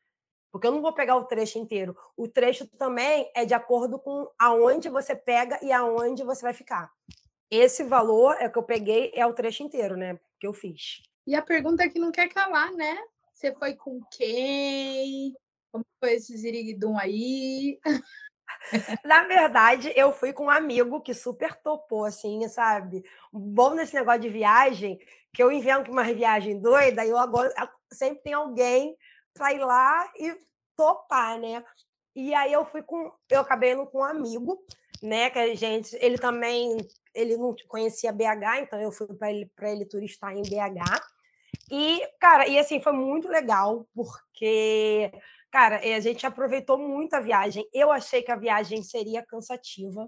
porque 0.56 0.66
eu 0.66 0.72
não 0.72 0.80
vou 0.80 0.94
pegar 0.94 1.16
o 1.16 1.24
trecho 1.26 1.58
inteiro. 1.58 1.94
O 2.16 2.26
trecho 2.26 2.66
também 2.78 3.30
é 3.34 3.44
de 3.44 3.52
acordo 3.52 3.98
com 3.98 4.26
aonde 4.38 4.88
você 4.88 5.14
pega 5.14 5.58
e 5.62 5.70
aonde 5.70 6.24
você 6.24 6.40
vai 6.40 6.54
ficar. 6.54 6.90
Esse 7.50 7.84
valor 7.84 8.34
é 8.40 8.48
que 8.48 8.58
eu 8.58 8.62
peguei 8.62 9.12
é 9.14 9.26
o 9.26 9.34
trecho 9.34 9.62
inteiro, 9.62 9.98
né? 9.98 10.18
Que 10.40 10.46
eu 10.46 10.54
fiz. 10.54 11.02
E 11.26 11.34
a 11.34 11.42
pergunta 11.42 11.88
que 11.88 11.98
não 11.98 12.12
quer 12.12 12.28
calar, 12.28 12.72
né? 12.72 12.96
Você 13.32 13.52
foi 13.54 13.74
com 13.74 14.00
quem? 14.10 15.34
Como 15.72 15.84
foi 15.98 16.14
esse 16.14 16.36
ziriguidum 16.36 16.96
aí? 16.98 17.78
Na 19.04 19.24
verdade, 19.24 19.92
eu 19.96 20.12
fui 20.12 20.32
com 20.32 20.44
um 20.44 20.50
amigo 20.50 21.00
que 21.00 21.12
super 21.12 21.54
topou, 21.56 22.04
assim, 22.04 22.46
sabe? 22.48 23.04
Bom 23.32 23.74
nesse 23.74 23.94
negócio 23.94 24.20
de 24.20 24.28
viagem, 24.28 24.98
que 25.32 25.42
eu 25.42 25.50
invento 25.50 25.90
uma 25.90 26.04
viagem 26.04 26.60
doida, 26.60 27.04
e 27.04 27.10
eu 27.10 27.18
agora 27.18 27.52
sempre 27.92 28.22
tem 28.22 28.32
alguém 28.32 28.96
para 29.34 29.52
ir 29.52 29.58
lá 29.58 30.10
e 30.18 30.34
topar, 30.76 31.38
né? 31.38 31.64
E 32.14 32.32
aí 32.34 32.52
eu 32.52 32.64
fui 32.64 32.82
com, 32.82 33.12
eu 33.28 33.40
acabei 33.40 33.72
indo 33.72 33.86
com 33.86 33.98
um 33.98 34.04
amigo, 34.04 34.64
né? 35.02 35.28
Que 35.28 35.38
a 35.38 35.54
gente, 35.54 35.94
ele 36.00 36.16
também, 36.16 36.78
ele 37.14 37.36
não 37.36 37.54
conhecia 37.68 38.12
BH, 38.12 38.60
então 38.62 38.80
eu 38.80 38.90
fui 38.90 39.06
para 39.08 39.30
ele 39.30 39.50
ele 39.60 39.84
turistar 39.84 40.32
em 40.32 40.42
BH. 40.42 41.02
E, 41.70 42.00
cara, 42.20 42.46
e 42.48 42.58
assim 42.58 42.80
foi 42.80 42.92
muito 42.92 43.28
legal, 43.28 43.86
porque 43.94 45.10
Cara, 45.56 45.76
eh, 45.76 45.94
a 45.94 46.00
gente 46.00 46.26
aproveitou 46.26 46.76
muito 46.76 47.14
a 47.14 47.20
viagem. 47.20 47.66
Eu 47.72 47.90
achei 47.90 48.20
que 48.20 48.30
a 48.30 48.36
viagem 48.36 48.82
seria 48.82 49.24
cansativa. 49.24 50.06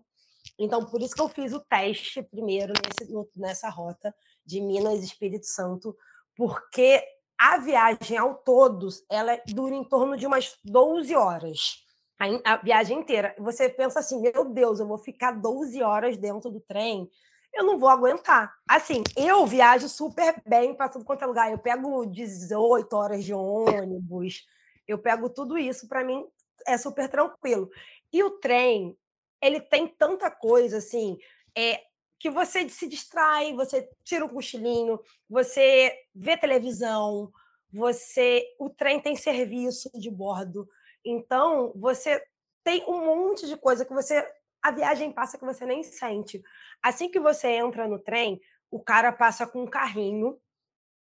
Então, 0.59 0.85
por 0.85 1.01
isso 1.01 1.15
que 1.15 1.23
eu 1.23 1.29
fiz 1.31 1.55
o 1.55 1.61
teste 1.61 2.23
primeiro 2.23 2.75
nesse, 2.85 3.11
nessa 3.35 3.71
rota 3.71 4.15
de 4.45 4.61
Minas 4.61 5.01
e 5.01 5.07
Espírito 5.07 5.47
Santo, 5.47 5.97
porque 6.37 7.03
a 7.39 7.57
viagem 7.57 8.19
ao 8.19 8.35
todo, 8.35 8.89
ela 9.11 9.41
dura 9.49 9.75
em 9.75 9.85
torno 9.85 10.19
de 10.19 10.27
umas 10.27 10.55
12 10.63 11.15
horas. 11.15 11.83
A, 12.19 12.53
a 12.53 12.57
viagem 12.57 12.99
inteira. 12.99 13.35
Você 13.39 13.71
pensa 13.71 14.01
assim, 14.01 14.21
meu 14.21 14.45
Deus, 14.53 14.81
eu 14.81 14.87
vou 14.87 14.99
ficar 14.99 15.33
12 15.33 15.83
horas 15.83 16.19
dentro 16.19 16.51
do 16.51 16.61
trem 16.61 17.09
eu 17.53 17.65
não 17.65 17.79
vou 17.79 17.89
aguentar. 17.89 18.55
Assim, 18.69 19.03
eu 19.17 19.47
viajo 19.47 19.89
super 19.89 20.41
bem 20.47 20.75
para 20.75 20.89
tudo 20.89 21.05
quanto 21.05 21.23
é 21.23 21.27
lugar. 21.27 21.51
Eu 21.51 21.59
pego 21.59 22.07
18 22.07 22.93
horas 22.95 23.25
de 23.25 23.35
ônibus, 23.35 24.47
eu 24.87 24.99
pego 24.99 25.29
tudo 25.29 25.59
isso, 25.59 25.89
para 25.89 26.05
mim 26.05 26.27
é 26.67 26.77
super 26.77 27.09
tranquilo. 27.09 27.71
E 28.13 28.23
o 28.23 28.31
trem, 28.39 28.97
ele 29.41 29.61
tem 29.61 29.87
tanta 29.87 30.31
coisa 30.31 30.79
assim, 30.79 31.19
é 31.57 31.83
que 32.19 32.31
você 32.31 32.69
se 32.69 32.89
distrai, 32.89 33.55
você 33.55 33.89
tira 34.03 34.25
um 34.25 34.29
cochilinho, 34.29 34.99
você 35.29 35.95
vê 36.15 36.37
televisão, 36.37 37.31
você 37.73 38.45
o 38.59 38.69
trem 38.69 39.01
tem 39.01 39.15
serviço 39.15 39.91
de 39.95 40.11
bordo. 40.11 40.69
Então, 41.05 41.73
você 41.77 42.23
tem 42.65 42.85
um 42.89 43.05
monte 43.05 43.47
de 43.47 43.57
coisa 43.57 43.85
que 43.85 43.95
você 43.95 44.27
a 44.63 44.71
viagem 44.71 45.13
passa 45.13 45.39
que 45.39 45.45
você 45.45 45.65
nem 45.65 45.83
sente. 45.83 46.43
Assim 46.83 47.11
que 47.11 47.21
você 47.21 47.49
entra 47.49 47.87
no 47.87 47.99
trem, 47.99 48.41
o 48.71 48.83
cara 48.83 49.13
passa 49.13 49.47
com 49.47 49.63
um 49.63 49.67
carrinho 49.67 50.39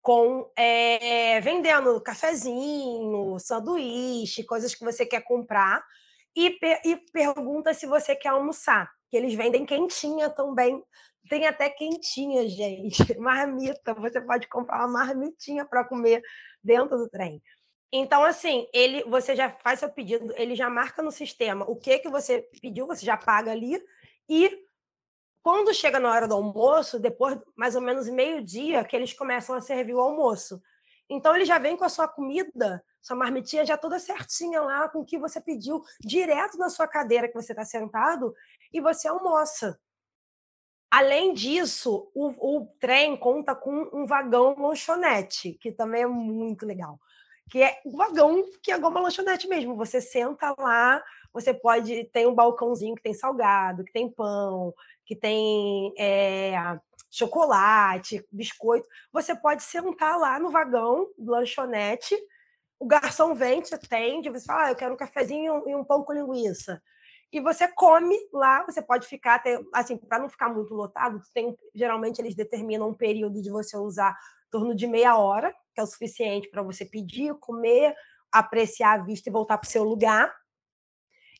com 0.00 0.50
é, 0.56 1.40
vendendo 1.40 2.00
cafezinho, 2.00 3.38
sanduíche, 3.38 4.44
coisas 4.44 4.74
que 4.74 4.84
você 4.84 5.04
quer 5.04 5.22
comprar, 5.22 5.84
e, 6.34 6.56
e 6.84 6.96
pergunta 7.12 7.74
se 7.74 7.86
você 7.86 8.14
quer 8.14 8.30
almoçar, 8.30 8.90
que 9.10 9.16
eles 9.16 9.34
vendem 9.34 9.66
quentinha 9.66 10.30
também. 10.30 10.82
Tem 11.28 11.46
até 11.46 11.68
quentinha, 11.68 12.48
gente. 12.48 12.98
Marmita, 13.18 13.92
você 13.92 14.20
pode 14.20 14.48
comprar 14.48 14.86
uma 14.86 15.04
marmitinha 15.04 15.66
para 15.66 15.84
comer 15.84 16.22
dentro 16.62 16.96
do 16.96 17.08
trem. 17.08 17.42
Então, 17.92 18.22
assim, 18.22 18.68
ele, 18.72 19.02
você 19.04 19.34
já 19.34 19.50
faz 19.50 19.80
seu 19.80 19.88
pedido, 19.88 20.34
ele 20.36 20.54
já 20.54 20.68
marca 20.68 21.02
no 21.02 21.10
sistema 21.10 21.64
o 21.68 21.76
que 21.76 21.98
que 21.98 22.08
você 22.08 22.46
pediu, 22.60 22.86
você 22.86 23.04
já 23.04 23.16
paga 23.16 23.50
ali, 23.50 23.82
e 24.28 24.66
quando 25.42 25.72
chega 25.72 25.98
na 25.98 26.10
hora 26.10 26.28
do 26.28 26.34
almoço, 26.34 26.98
depois 26.98 27.38
mais 27.56 27.74
ou 27.74 27.80
menos 27.80 28.08
meio-dia, 28.08 28.84
que 28.84 28.94
eles 28.94 29.14
começam 29.14 29.56
a 29.56 29.60
servir 29.60 29.94
o 29.94 30.00
almoço. 30.00 30.60
Então 31.08 31.34
ele 31.34 31.46
já 31.46 31.58
vem 31.58 31.76
com 31.76 31.84
a 31.84 31.88
sua 31.88 32.06
comida, 32.06 32.84
sua 33.00 33.16
marmitinha 33.16 33.64
já 33.64 33.78
toda 33.78 33.98
certinha 33.98 34.60
lá, 34.60 34.88
com 34.90 34.98
o 34.98 35.04
que 35.04 35.18
você 35.18 35.40
pediu, 35.40 35.82
direto 36.00 36.58
na 36.58 36.68
sua 36.68 36.86
cadeira 36.86 37.28
que 37.28 37.34
você 37.34 37.52
está 37.52 37.64
sentado, 37.64 38.34
e 38.70 38.80
você 38.80 39.08
almoça. 39.08 39.80
Além 40.90 41.32
disso, 41.34 42.10
o, 42.14 42.58
o, 42.58 42.66
trem 42.78 43.16
conta 43.16 43.54
com 43.54 43.88
um 43.92 44.06
vagão 44.06 44.54
lanchonete, 44.58 45.54
que 45.54 45.70
também 45.72 46.02
é 46.02 46.06
muito 46.06 46.66
legal. 46.66 46.98
Que 47.50 47.62
é 47.62 47.80
um 47.84 47.96
vagão 47.96 48.44
que 48.62 48.70
é 48.70 48.76
igual 48.76 48.90
uma 48.90 49.00
lanchonete 49.00 49.48
mesmo. 49.48 49.76
Você 49.76 50.00
senta 50.00 50.54
lá, 50.58 51.02
você 51.32 51.54
pode. 51.54 52.04
Tem 52.12 52.26
um 52.26 52.34
balcãozinho 52.34 52.94
que 52.94 53.02
tem 53.02 53.14
salgado, 53.14 53.84
que 53.84 53.92
tem 53.92 54.10
pão, 54.10 54.74
que 55.04 55.16
tem 55.16 55.94
é, 55.98 56.52
chocolate, 57.10 58.24
biscoito. 58.30 58.88
Você 59.12 59.34
pode 59.34 59.62
sentar 59.62 60.18
lá 60.18 60.38
no 60.38 60.50
vagão 60.50 61.08
lanchonete, 61.18 62.16
o 62.78 62.86
garçom 62.86 63.34
vem, 63.34 63.60
te 63.60 63.74
atende, 63.74 64.30
você 64.30 64.44
fala, 64.44 64.66
ah, 64.66 64.70
eu 64.70 64.76
quero 64.76 64.94
um 64.94 64.96
cafezinho 64.96 65.62
e 65.66 65.74
um 65.74 65.84
pão 65.84 66.04
com 66.04 66.12
linguiça. 66.12 66.80
E 67.32 67.40
você 67.40 67.68
come 67.68 68.16
lá, 68.32 68.64
você 68.64 68.80
pode 68.80 69.06
ficar 69.06 69.34
até, 69.34 69.60
assim, 69.74 69.96
para 69.96 70.18
não 70.18 70.28
ficar 70.28 70.48
muito 70.48 70.72
lotado, 70.74 71.20
tem, 71.34 71.56
geralmente 71.74 72.20
eles 72.20 72.34
determinam 72.34 72.88
um 72.88 72.94
período 72.94 73.42
de 73.42 73.50
você 73.50 73.76
usar 73.76 74.16
torno 74.50 74.74
de 74.74 74.86
meia 74.86 75.16
hora, 75.16 75.54
que 75.74 75.80
é 75.80 75.82
o 75.82 75.86
suficiente 75.86 76.48
para 76.48 76.62
você 76.62 76.84
pedir, 76.84 77.34
comer, 77.34 77.94
apreciar 78.32 78.94
a 78.94 79.02
vista 79.02 79.28
e 79.28 79.32
voltar 79.32 79.58
para 79.58 79.66
o 79.66 79.70
seu 79.70 79.84
lugar. 79.84 80.34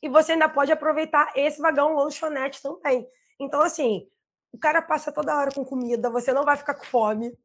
E 0.03 0.09
você 0.09 0.33
ainda 0.33 0.49
pode 0.49 0.71
aproveitar 0.71 1.33
esse 1.35 1.61
vagão 1.61 1.95
lanchonete 1.95 2.63
também. 2.63 3.07
Então, 3.41 3.63
assim, 3.63 4.09
o 4.53 4.59
cara 4.59 4.81
passa 4.81 5.13
toda 5.13 5.37
hora 5.37 5.53
com 5.53 5.65
comida, 5.65 6.11
você 6.11 6.33
não 6.33 6.45
vai 6.45 6.57
ficar 6.57 6.75
com 6.75 6.85
fome. 6.85 7.37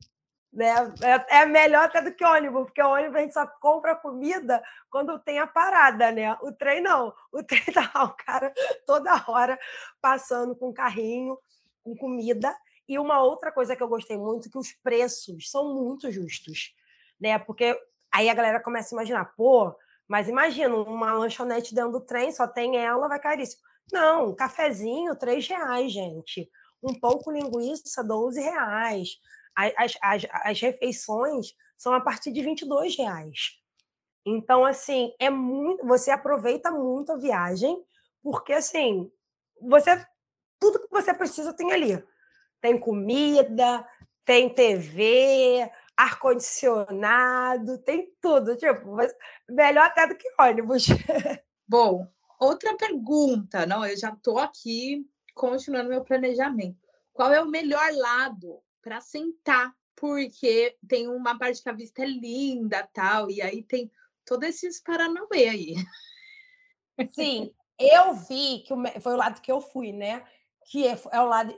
Né? 0.52 0.72
É, 1.02 1.40
é 1.40 1.46
melhor 1.48 1.86
até 1.86 2.00
do 2.00 2.14
que 2.14 2.24
ônibus, 2.24 2.66
porque 2.66 2.82
ônibus 2.82 3.16
a 3.16 3.20
gente 3.22 3.34
só 3.34 3.48
compra 3.60 3.96
comida 3.96 4.62
quando 4.90 5.18
tem 5.18 5.40
a 5.40 5.48
parada, 5.48 6.12
né? 6.12 6.38
O 6.42 6.52
trem 6.52 6.80
não. 6.80 7.12
O 7.32 7.42
trem 7.44 7.64
tá 7.74 7.92
o 8.04 8.14
cara 8.24 8.54
toda 8.86 9.24
hora 9.28 9.58
passando 10.00 10.56
com 10.56 10.72
carrinho, 10.72 11.38
com 11.84 11.96
comida. 11.96 12.56
E 12.88 13.00
uma 13.00 13.22
outra 13.22 13.52
coisa 13.52 13.76
que 13.76 13.84
eu 13.84 13.88
gostei 13.88 14.18
muito, 14.18 14.50
que 14.50 14.58
os 14.58 14.72
preços 14.74 15.50
são 15.50 15.74
muito 15.74 16.12
justos, 16.12 16.74
né? 17.20 17.40
Porque 17.40 17.80
aí 18.12 18.30
a 18.30 18.34
galera 18.34 18.60
começa 18.60 18.94
a 18.94 18.98
imaginar, 18.98 19.26
pô, 19.36 19.74
mas 20.08 20.28
imagina, 20.28 20.76
uma 20.76 21.14
lanchonete 21.14 21.74
dentro 21.74 21.94
do 21.94 22.02
trem, 22.02 22.32
só 22.32 22.48
tem 22.48 22.78
ela, 22.78 23.08
vai 23.08 23.20
caríssimo. 23.20 23.62
Não, 23.92 24.30
um 24.30 24.36
cafezinho, 24.36 25.16
três 25.16 25.48
reais, 25.48 25.92
gente. 25.92 26.50
Um 26.82 26.94
pão 27.00 27.18
com 27.20 27.32
linguiça, 27.32 28.04
12 28.04 28.42
reais. 28.42 29.10
As, 29.56 29.98
as, 30.02 30.26
as 30.32 30.62
refeições 30.62 31.54
são 31.78 31.94
a 31.94 32.02
partir 32.02 32.32
de 32.32 32.42
22 32.42 32.98
reais. 32.98 33.60
Então, 34.26 34.66
assim, 34.66 35.14
é 35.20 35.30
muito. 35.30 35.86
Você 35.86 36.12
aproveita 36.12 36.72
muito 36.72 37.12
a 37.12 37.18
viagem, 37.18 37.84
porque 38.22 38.54
assim, 38.54 39.12
você 39.62 40.06
tudo 40.60 40.80
que 40.80 40.90
você 40.90 41.14
precisa 41.14 41.54
tem 41.54 41.72
ali. 41.72 42.02
Tem 42.64 42.80
comida, 42.80 43.88
tem 44.26 44.50
TV, 44.50 45.70
ar-condicionado, 45.96 47.78
tem 47.80 48.12
tudo. 48.20 48.56
Tipo, 48.56 48.98
melhor 49.48 49.86
até 49.86 50.08
do 50.08 50.16
que 50.16 50.28
ônibus. 50.40 50.88
Bom, 51.68 52.08
Outra 52.44 52.76
pergunta, 52.76 53.66
não, 53.66 53.86
eu 53.86 53.96
já 53.96 54.10
estou 54.10 54.38
aqui 54.38 55.10
continuando 55.34 55.90
meu 55.90 56.04
planejamento. 56.04 56.78
Qual 57.14 57.32
é 57.32 57.42
o 57.42 57.48
melhor 57.48 57.90
lado 57.94 58.62
para 58.82 59.00
sentar? 59.00 59.74
Porque 59.96 60.76
tem 60.86 61.08
uma 61.08 61.40
parte 61.40 61.64
que 61.64 61.70
a 61.70 61.74
vista 61.74 62.04
é 62.04 62.06
linda, 62.06 62.86
tal, 62.94 63.32
e 63.32 63.42
aí 63.42 63.64
tem 63.64 63.90
todos 64.26 64.50
esses 64.50 64.82
paranauê 64.82 65.48
aí. 65.48 65.76
Sim, 67.12 67.54
eu 67.80 68.14
vi 68.14 68.60
que 68.68 69.00
foi 69.00 69.14
o 69.14 69.18
lado 69.18 69.42
que 69.42 69.52
eu 69.52 69.62
fui, 69.62 69.94
né? 69.94 70.26
Que 70.70 70.88
é, 70.88 71.00
é 71.12 71.22
o 71.22 71.26
lado 71.26 71.54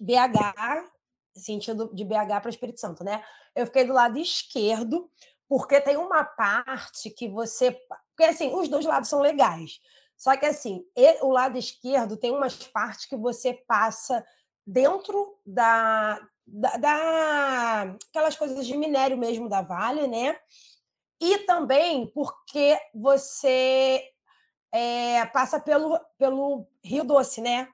BH, 0.00 0.90
sentido 1.34 1.90
de 1.94 2.04
BH 2.04 2.40
para 2.40 2.50
Espírito 2.50 2.80
Santo, 2.80 3.04
né? 3.04 3.22
Eu 3.54 3.66
fiquei 3.66 3.84
do 3.84 3.92
lado 3.92 4.18
esquerdo, 4.18 5.10
porque 5.48 5.80
tem 5.80 5.96
uma 5.96 6.24
parte 6.24 7.10
que 7.10 7.28
você. 7.28 7.72
Porque 8.10 8.24
assim, 8.30 8.54
os 8.54 8.68
dois 8.68 8.84
lados 8.84 9.08
são 9.08 9.20
legais. 9.20 9.80
Só 10.16 10.36
que 10.36 10.46
assim, 10.46 10.84
o 11.22 11.30
lado 11.30 11.58
esquerdo 11.58 12.16
tem 12.16 12.30
umas 12.30 12.56
partes 12.68 13.04
que 13.04 13.16
você 13.16 13.52
passa 13.66 14.24
dentro 14.66 15.38
da, 15.44 16.18
da, 16.46 16.76
da, 16.76 17.82
aquelas 18.08 18.36
coisas 18.36 18.66
de 18.66 18.76
minério 18.76 19.18
mesmo 19.18 19.48
da 19.48 19.62
Vale, 19.62 20.06
né? 20.06 20.38
E 21.20 21.38
também 21.40 22.06
porque 22.08 22.78
você 22.94 24.02
é, 24.72 25.24
passa 25.26 25.60
pelo, 25.60 25.98
pelo 26.18 26.66
Rio 26.82 27.04
Doce, 27.04 27.40
né? 27.40 27.68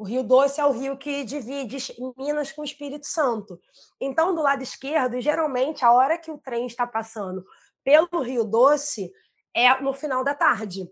O 0.00 0.02
Rio 0.02 0.22
Doce 0.22 0.58
é 0.58 0.64
o 0.64 0.70
rio 0.72 0.96
que 0.96 1.24
divide 1.24 1.76
Minas 2.16 2.50
com 2.50 2.62
o 2.62 2.64
Espírito 2.64 3.06
Santo. 3.06 3.60
Então, 4.00 4.34
do 4.34 4.40
lado 4.40 4.62
esquerdo, 4.62 5.20
geralmente, 5.20 5.84
a 5.84 5.92
hora 5.92 6.16
que 6.16 6.30
o 6.30 6.38
trem 6.38 6.64
está 6.64 6.86
passando 6.86 7.44
pelo 7.84 8.22
Rio 8.22 8.42
Doce 8.42 9.12
é 9.52 9.78
no 9.82 9.92
final 9.92 10.24
da 10.24 10.34
tarde. 10.34 10.90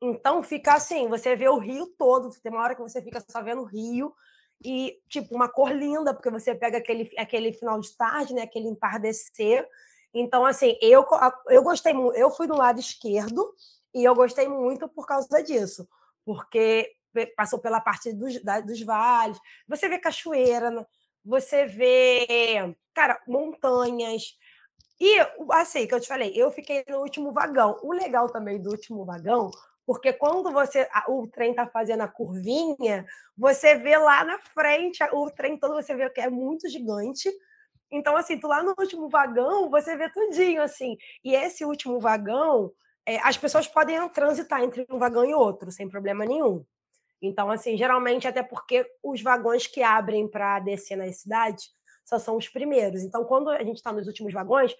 Então 0.00 0.42
fica 0.42 0.72
assim, 0.72 1.08
você 1.08 1.36
vê 1.36 1.46
o 1.50 1.58
rio 1.58 1.88
todo, 1.98 2.30
tem 2.42 2.50
uma 2.50 2.62
hora 2.62 2.74
que 2.74 2.80
você 2.80 3.02
fica 3.02 3.22
só 3.30 3.42
vendo 3.42 3.60
o 3.60 3.66
rio, 3.66 4.14
e 4.64 4.98
tipo 5.10 5.34
uma 5.34 5.46
cor 5.46 5.70
linda, 5.70 6.14
porque 6.14 6.30
você 6.30 6.54
pega 6.54 6.78
aquele, 6.78 7.10
aquele 7.18 7.52
final 7.52 7.78
de 7.78 7.94
tarde, 7.98 8.32
né, 8.32 8.42
aquele 8.42 8.68
entardecer. 8.68 9.68
Então 10.14 10.46
assim, 10.46 10.78
eu 10.80 11.04
eu 11.48 11.62
gostei 11.62 11.92
eu 12.14 12.30
fui 12.30 12.46
do 12.46 12.56
lado 12.56 12.80
esquerdo 12.80 13.54
e 13.92 14.02
eu 14.02 14.14
gostei 14.14 14.48
muito 14.48 14.88
por 14.88 15.06
causa 15.06 15.42
disso, 15.42 15.86
porque 16.24 16.95
passou 17.24 17.58
pela 17.58 17.80
parte 17.80 18.12
dos, 18.12 18.42
da, 18.42 18.60
dos 18.60 18.82
vales, 18.82 19.38
você 19.66 19.88
vê 19.88 19.98
cachoeira, 19.98 20.70
né, 20.70 20.84
você 21.24 21.64
vê, 21.66 22.74
cara, 22.92 23.20
montanhas. 23.26 24.36
E 25.00 25.18
assim, 25.52 25.86
que 25.86 25.94
eu 25.94 26.00
te 26.00 26.08
falei, 26.08 26.32
eu 26.34 26.50
fiquei 26.50 26.84
no 26.88 26.98
último 26.98 27.32
vagão. 27.32 27.78
O 27.82 27.92
legal 27.92 28.28
também 28.28 28.60
do 28.60 28.70
último 28.70 29.04
vagão 29.04 29.50
porque 29.86 30.12
quando 30.12 30.50
você 30.50 30.88
o 31.08 31.28
trem 31.28 31.50
está 31.50 31.66
fazendo 31.66 32.02
a 32.02 32.08
curvinha, 32.08 33.06
você 33.38 33.76
vê 33.76 33.96
lá 33.96 34.24
na 34.24 34.38
frente 34.38 35.02
o 35.12 35.30
trem 35.30 35.56
todo, 35.56 35.74
você 35.74 35.94
vê 35.94 36.10
que 36.10 36.20
é 36.20 36.28
muito 36.28 36.68
gigante. 36.68 37.30
Então, 37.88 38.16
assim, 38.16 38.38
tu 38.38 38.48
lá 38.48 38.64
no 38.64 38.74
último 38.76 39.08
vagão, 39.08 39.70
você 39.70 39.96
vê 39.96 40.10
tudinho, 40.10 40.60
assim. 40.60 40.96
E 41.22 41.36
esse 41.36 41.64
último 41.64 42.00
vagão, 42.00 42.72
é, 43.06 43.18
as 43.18 43.38
pessoas 43.38 43.68
podem 43.68 43.96
transitar 44.08 44.60
entre 44.60 44.84
um 44.90 44.98
vagão 44.98 45.24
e 45.24 45.32
outro, 45.32 45.70
sem 45.70 45.88
problema 45.88 46.24
nenhum. 46.24 46.64
Então, 47.20 47.50
assim, 47.50 47.76
geralmente, 47.76 48.28
até 48.28 48.42
porque 48.42 48.86
os 49.02 49.22
vagões 49.22 49.66
que 49.66 49.82
abrem 49.82 50.28
para 50.28 50.60
descer 50.60 50.96
nas 50.96 51.20
cidades 51.20 51.70
só 52.04 52.18
são 52.18 52.36
os 52.36 52.48
primeiros. 52.48 53.02
Então, 53.02 53.24
quando 53.24 53.50
a 53.50 53.62
gente 53.64 53.76
está 53.76 53.92
nos 53.92 54.06
últimos 54.06 54.32
vagões, 54.32 54.74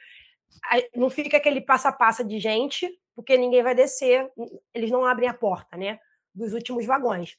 não 0.94 1.10
fica 1.10 1.36
aquele 1.36 1.60
passo 1.60 1.88
a 1.88 1.92
passo 1.92 2.24
de 2.24 2.38
gente, 2.38 2.88
porque 3.14 3.36
ninguém 3.36 3.62
vai 3.62 3.74
descer, 3.74 4.30
eles 4.74 4.90
não 4.90 5.04
abrem 5.04 5.28
a 5.28 5.34
porta, 5.34 5.76
né? 5.76 5.98
Dos 6.34 6.52
últimos 6.52 6.84
vagões. 6.86 7.36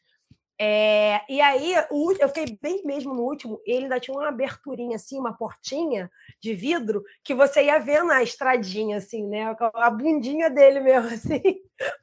É, 0.60 1.22
e 1.32 1.40
aí, 1.40 1.74
eu 2.20 2.28
fiquei 2.30 2.58
bem 2.60 2.82
mesmo 2.84 3.14
no 3.14 3.22
último, 3.22 3.62
ele 3.64 3.84
ainda 3.84 4.00
tinha 4.00 4.18
uma 4.18 4.28
aberturinha 4.28 4.96
assim, 4.96 5.20
uma 5.20 5.38
portinha 5.38 6.10
de 6.42 6.56
vidro, 6.56 7.04
que 7.24 7.36
você 7.36 7.66
ia 7.66 7.78
vendo 7.78 8.12
a 8.12 8.24
estradinha, 8.24 8.98
assim, 8.98 9.28
né? 9.28 9.56
A 9.76 9.90
bundinha 9.92 10.50
dele 10.50 10.80
mesmo, 10.80 11.10
assim. 11.14 11.42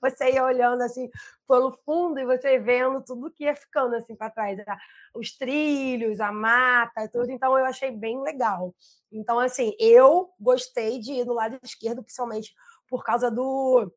Você 0.00 0.30
ia 0.30 0.44
olhando 0.44 0.82
assim 0.82 1.10
pelo 1.48 1.72
fundo 1.84 2.20
e 2.20 2.24
você 2.24 2.58
vendo 2.60 3.02
tudo 3.02 3.30
que 3.30 3.42
ia 3.42 3.56
ficando 3.56 3.96
assim 3.96 4.14
para 4.14 4.30
trás. 4.30 4.56
Os 5.12 5.36
trilhos, 5.36 6.20
a 6.20 6.30
mata, 6.30 7.08
tudo. 7.08 7.30
Então, 7.30 7.58
eu 7.58 7.64
achei 7.64 7.90
bem 7.90 8.22
legal. 8.22 8.72
Então, 9.10 9.40
assim, 9.40 9.74
eu 9.80 10.30
gostei 10.38 11.00
de 11.00 11.12
ir 11.12 11.24
do 11.24 11.34
lado 11.34 11.58
esquerdo, 11.62 12.04
principalmente 12.04 12.54
por 12.88 13.02
causa 13.02 13.30
do 13.30 13.92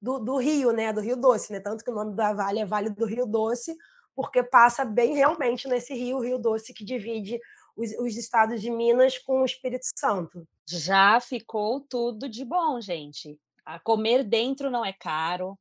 do, 0.00 0.18
do, 0.18 0.36
Rio, 0.36 0.72
né? 0.72 0.92
Do 0.92 1.00
Rio 1.00 1.16
Doce, 1.16 1.52
né? 1.52 1.60
Tanto 1.60 1.84
que 1.84 1.90
o 1.90 1.94
nome 1.94 2.14
da 2.14 2.32
vale 2.32 2.60
é 2.60 2.66
Vale 2.66 2.90
do 2.90 3.04
Rio 3.04 3.26
Doce, 3.26 3.76
porque 4.14 4.42
passa 4.42 4.84
bem 4.84 5.14
realmente 5.14 5.68
nesse 5.68 5.94
rio, 5.94 6.20
Rio 6.20 6.38
Doce, 6.38 6.74
que 6.74 6.84
divide 6.84 7.38
os, 7.76 7.90
os 7.98 8.16
estados 8.16 8.60
de 8.60 8.70
Minas 8.70 9.18
com 9.18 9.42
o 9.42 9.44
Espírito 9.44 9.86
Santo. 9.96 10.46
Já 10.68 11.20
ficou 11.20 11.80
tudo 11.80 12.28
de 12.28 12.44
bom, 12.44 12.80
gente. 12.80 13.38
A 13.64 13.78
comer 13.78 14.24
dentro 14.24 14.70
não 14.70 14.84
é 14.84 14.92
caro, 14.92 15.58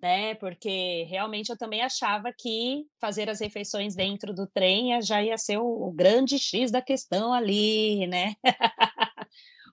né? 0.00 0.34
Porque 0.34 1.04
realmente 1.04 1.50
eu 1.50 1.56
também 1.56 1.82
achava 1.82 2.32
que 2.36 2.84
fazer 3.00 3.30
as 3.30 3.40
refeições 3.40 3.94
dentro 3.94 4.34
do 4.34 4.46
trem 4.46 5.00
já 5.00 5.22
ia 5.22 5.38
ser 5.38 5.58
o, 5.58 5.64
o 5.64 5.92
grande 5.92 6.38
X 6.38 6.70
da 6.70 6.82
questão 6.82 7.32
ali, 7.32 8.06
né? 8.06 8.34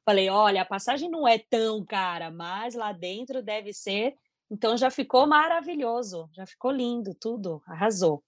Falei, 0.06 0.30
olha, 0.30 0.62
a 0.62 0.66
passagem 0.66 1.10
não 1.10 1.28
é 1.28 1.38
tão 1.38 1.86
cara, 1.86 2.32
mas 2.32 2.74
lá 2.76 2.92
dentro 2.92 3.44
deve 3.44 3.74
ser. 3.74 4.16
Então 4.50 4.76
já 4.76 4.90
ficou 4.90 5.28
maravilhoso, 5.28 6.30
já 6.34 6.46
ficou 6.46 6.72
lindo, 6.72 7.14
tudo, 7.14 7.62
arrasou. 7.68 8.24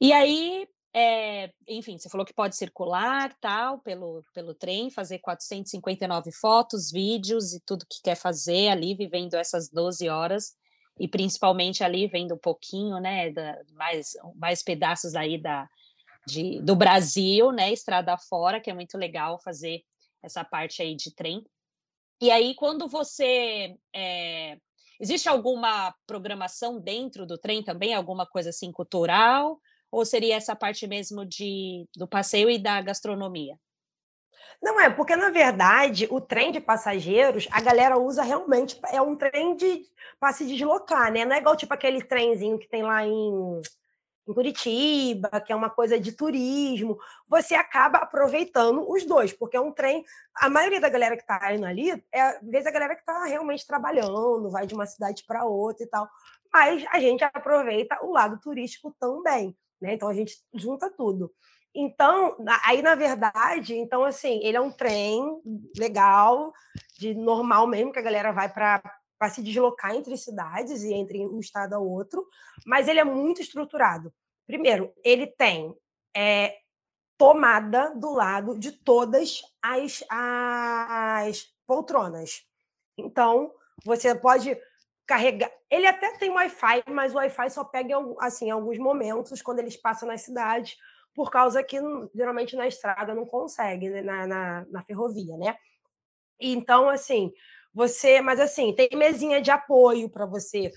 E 0.00 0.12
aí, 0.12 0.68
é, 0.94 1.52
enfim, 1.68 1.98
você 1.98 2.08
falou 2.08 2.24
que 2.24 2.32
pode 2.32 2.56
circular 2.56 3.36
tal 3.40 3.78
pelo, 3.80 4.24
pelo 4.32 4.54
trem, 4.54 4.90
fazer 4.90 5.18
459 5.18 6.32
fotos, 6.32 6.90
vídeos 6.90 7.52
e 7.52 7.60
tudo 7.60 7.86
que 7.88 8.00
quer 8.02 8.14
fazer 8.14 8.68
ali, 8.68 8.94
vivendo 8.94 9.34
essas 9.34 9.68
12 9.68 10.08
horas, 10.08 10.54
e 10.98 11.08
principalmente 11.08 11.82
ali 11.82 12.06
vendo 12.06 12.34
um 12.34 12.38
pouquinho, 12.38 12.98
né, 12.98 13.30
da, 13.30 13.58
mais, 13.72 14.12
mais 14.36 14.62
pedaços 14.62 15.14
aí 15.14 15.40
da, 15.40 15.68
de, 16.26 16.60
do 16.62 16.76
Brasil, 16.76 17.50
né, 17.52 17.72
estrada 17.72 18.16
fora, 18.16 18.60
que 18.60 18.70
é 18.70 18.74
muito 18.74 18.96
legal 18.96 19.40
fazer 19.42 19.82
essa 20.22 20.44
parte 20.44 20.82
aí 20.82 20.94
de 20.94 21.14
trem. 21.14 21.44
E 22.20 22.30
aí, 22.30 22.54
quando 22.54 22.88
você. 22.88 23.76
É... 23.94 24.58
Existe 25.00 25.30
alguma 25.30 25.94
programação 26.06 26.78
dentro 26.78 27.24
do 27.24 27.38
trem 27.38 27.62
também? 27.62 27.94
Alguma 27.94 28.26
coisa 28.26 28.50
assim 28.50 28.70
cultural? 28.70 29.58
Ou 29.90 30.04
seria 30.04 30.36
essa 30.36 30.54
parte 30.54 30.86
mesmo 30.86 31.24
de, 31.24 31.88
do 31.96 32.06
passeio 32.06 32.50
e 32.50 32.58
da 32.58 32.82
gastronomia? 32.82 33.58
Não 34.62 34.78
é, 34.78 34.90
porque 34.90 35.16
na 35.16 35.30
verdade 35.30 36.06
o 36.10 36.20
trem 36.20 36.52
de 36.52 36.60
passageiros 36.60 37.48
a 37.50 37.62
galera 37.62 37.98
usa 37.98 38.22
realmente, 38.22 38.78
é 38.92 39.00
um 39.00 39.16
trem 39.16 39.56
de 39.56 39.86
para 40.18 40.34
se 40.34 40.46
deslocar, 40.46 41.10
né? 41.10 41.24
Não 41.24 41.34
é 41.34 41.38
igual 41.38 41.56
tipo 41.56 41.72
aquele 41.72 42.02
trenzinho 42.02 42.58
que 42.58 42.68
tem 42.68 42.82
lá 42.82 43.06
em 43.06 43.62
em 44.30 44.34
Curitiba, 44.34 45.28
que 45.44 45.52
é 45.52 45.56
uma 45.56 45.68
coisa 45.68 45.98
de 45.98 46.12
turismo, 46.12 46.98
você 47.28 47.54
acaba 47.54 47.98
aproveitando 47.98 48.88
os 48.90 49.04
dois, 49.04 49.32
porque 49.32 49.56
é 49.56 49.60
um 49.60 49.72
trem. 49.72 50.04
A 50.36 50.48
maioria 50.48 50.80
da 50.80 50.88
galera 50.88 51.16
que 51.16 51.22
está 51.22 51.52
indo 51.54 51.66
ali 51.66 51.90
é, 52.12 52.20
às 52.20 52.40
vezes, 52.42 52.66
a 52.66 52.70
galera 52.70 52.94
que 52.94 53.02
está 53.02 53.24
realmente 53.24 53.66
trabalhando, 53.66 54.50
vai 54.50 54.66
de 54.66 54.74
uma 54.74 54.86
cidade 54.86 55.24
para 55.26 55.44
outra 55.44 55.84
e 55.84 55.88
tal. 55.88 56.08
Mas 56.52 56.84
a 56.90 57.00
gente 57.00 57.22
aproveita 57.24 57.98
o 58.02 58.12
lado 58.12 58.38
turístico 58.40 58.94
também, 58.98 59.56
né? 59.80 59.94
Então 59.94 60.08
a 60.08 60.14
gente 60.14 60.36
junta 60.54 60.90
tudo. 60.90 61.32
Então, 61.72 62.36
aí 62.64 62.82
na 62.82 62.96
verdade, 62.96 63.76
então 63.76 64.04
assim, 64.04 64.40
ele 64.42 64.56
é 64.56 64.60
um 64.60 64.72
trem 64.72 65.40
legal, 65.78 66.52
de 66.98 67.14
normal 67.14 67.66
mesmo, 67.68 67.92
que 67.92 67.98
a 68.00 68.02
galera 68.02 68.32
vai 68.32 68.48
para 68.48 68.82
para 69.20 69.28
se 69.28 69.42
deslocar 69.42 69.94
entre 69.94 70.16
cidades 70.16 70.82
e 70.82 70.94
entre 70.94 71.26
um 71.26 71.38
estado 71.38 71.74
a 71.74 71.78
outro, 71.78 72.26
mas 72.64 72.88
ele 72.88 73.00
é 73.00 73.04
muito 73.04 73.42
estruturado. 73.42 74.10
Primeiro, 74.50 74.92
ele 75.04 75.28
tem 75.28 75.72
é, 76.12 76.56
tomada 77.16 77.94
do 77.94 78.12
lado 78.12 78.58
de 78.58 78.72
todas 78.72 79.40
as, 79.62 80.02
as 80.10 81.44
poltronas. 81.64 82.42
Então, 82.98 83.54
você 83.84 84.12
pode 84.12 84.60
carregar. 85.06 85.52
Ele 85.70 85.86
até 85.86 86.18
tem 86.18 86.30
Wi-Fi, 86.30 86.82
mas 86.90 87.14
o 87.14 87.18
Wi-Fi 87.18 87.48
só 87.50 87.62
pega 87.62 87.94
assim, 88.18 88.46
em 88.46 88.50
alguns 88.50 88.76
momentos, 88.76 89.40
quando 89.40 89.60
eles 89.60 89.76
passam 89.76 90.08
nas 90.08 90.22
cidades, 90.22 90.76
por 91.14 91.30
causa 91.30 91.62
que 91.62 91.76
geralmente 92.12 92.56
na 92.56 92.66
estrada 92.66 93.14
não 93.14 93.24
consegue, 93.24 93.88
né? 93.88 94.02
na, 94.02 94.26
na, 94.26 94.66
na 94.68 94.82
ferrovia, 94.82 95.36
né? 95.36 95.56
Então, 96.40 96.88
assim, 96.88 97.32
você, 97.72 98.20
mas 98.20 98.40
assim, 98.40 98.74
tem 98.74 98.88
mesinha 98.94 99.40
de 99.40 99.52
apoio 99.52 100.10
para 100.10 100.26
você 100.26 100.72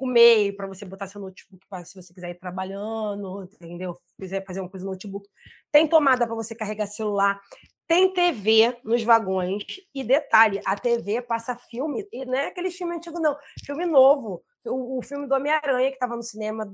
comer, 0.00 0.56
para 0.56 0.66
você 0.66 0.86
botar 0.86 1.06
seu 1.06 1.20
notebook 1.20 1.62
para 1.68 1.84
se 1.84 1.94
você 1.94 2.14
quiser 2.14 2.30
ir 2.30 2.38
trabalhando, 2.40 3.42
entendeu? 3.42 3.94
Quiser 4.18 4.42
fazer 4.46 4.60
uma 4.60 4.68
coisa 4.70 4.86
no 4.86 4.92
notebook. 4.92 5.28
Tem 5.70 5.86
tomada 5.86 6.26
para 6.26 6.34
você 6.34 6.54
carregar 6.54 6.86
celular. 6.86 7.38
Tem 7.86 8.10
TV 8.10 8.78
nos 8.82 9.02
vagões. 9.02 9.62
E 9.94 10.02
detalhe, 10.02 10.58
a 10.64 10.74
TV 10.74 11.20
passa 11.20 11.54
filme, 11.54 12.08
e 12.10 12.24
não 12.24 12.34
é 12.34 12.46
aquele 12.46 12.70
filme 12.70 12.96
antigo, 12.96 13.20
não. 13.20 13.36
Filme 13.66 13.84
novo. 13.84 14.42
O, 14.64 14.98
o 14.98 15.02
filme 15.02 15.26
do 15.26 15.34
Homem-Aranha, 15.34 15.88
que 15.90 15.96
estava 15.96 16.16
no 16.16 16.22
cinema 16.22 16.66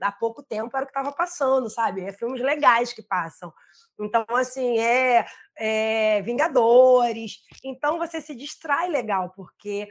há 0.00 0.10
pouco 0.10 0.42
tempo, 0.42 0.76
era 0.76 0.82
o 0.82 0.86
que 0.86 0.90
estava 0.90 1.12
passando, 1.12 1.70
sabe? 1.70 2.02
É 2.02 2.12
filmes 2.12 2.40
legais 2.40 2.92
que 2.92 3.02
passam. 3.02 3.52
Então, 4.00 4.24
assim, 4.30 4.76
é, 4.78 5.24
é, 5.56 6.20
Vingadores. 6.22 7.42
Então, 7.64 7.96
você 7.96 8.20
se 8.20 8.34
distrai 8.34 8.88
legal, 8.88 9.32
porque 9.36 9.88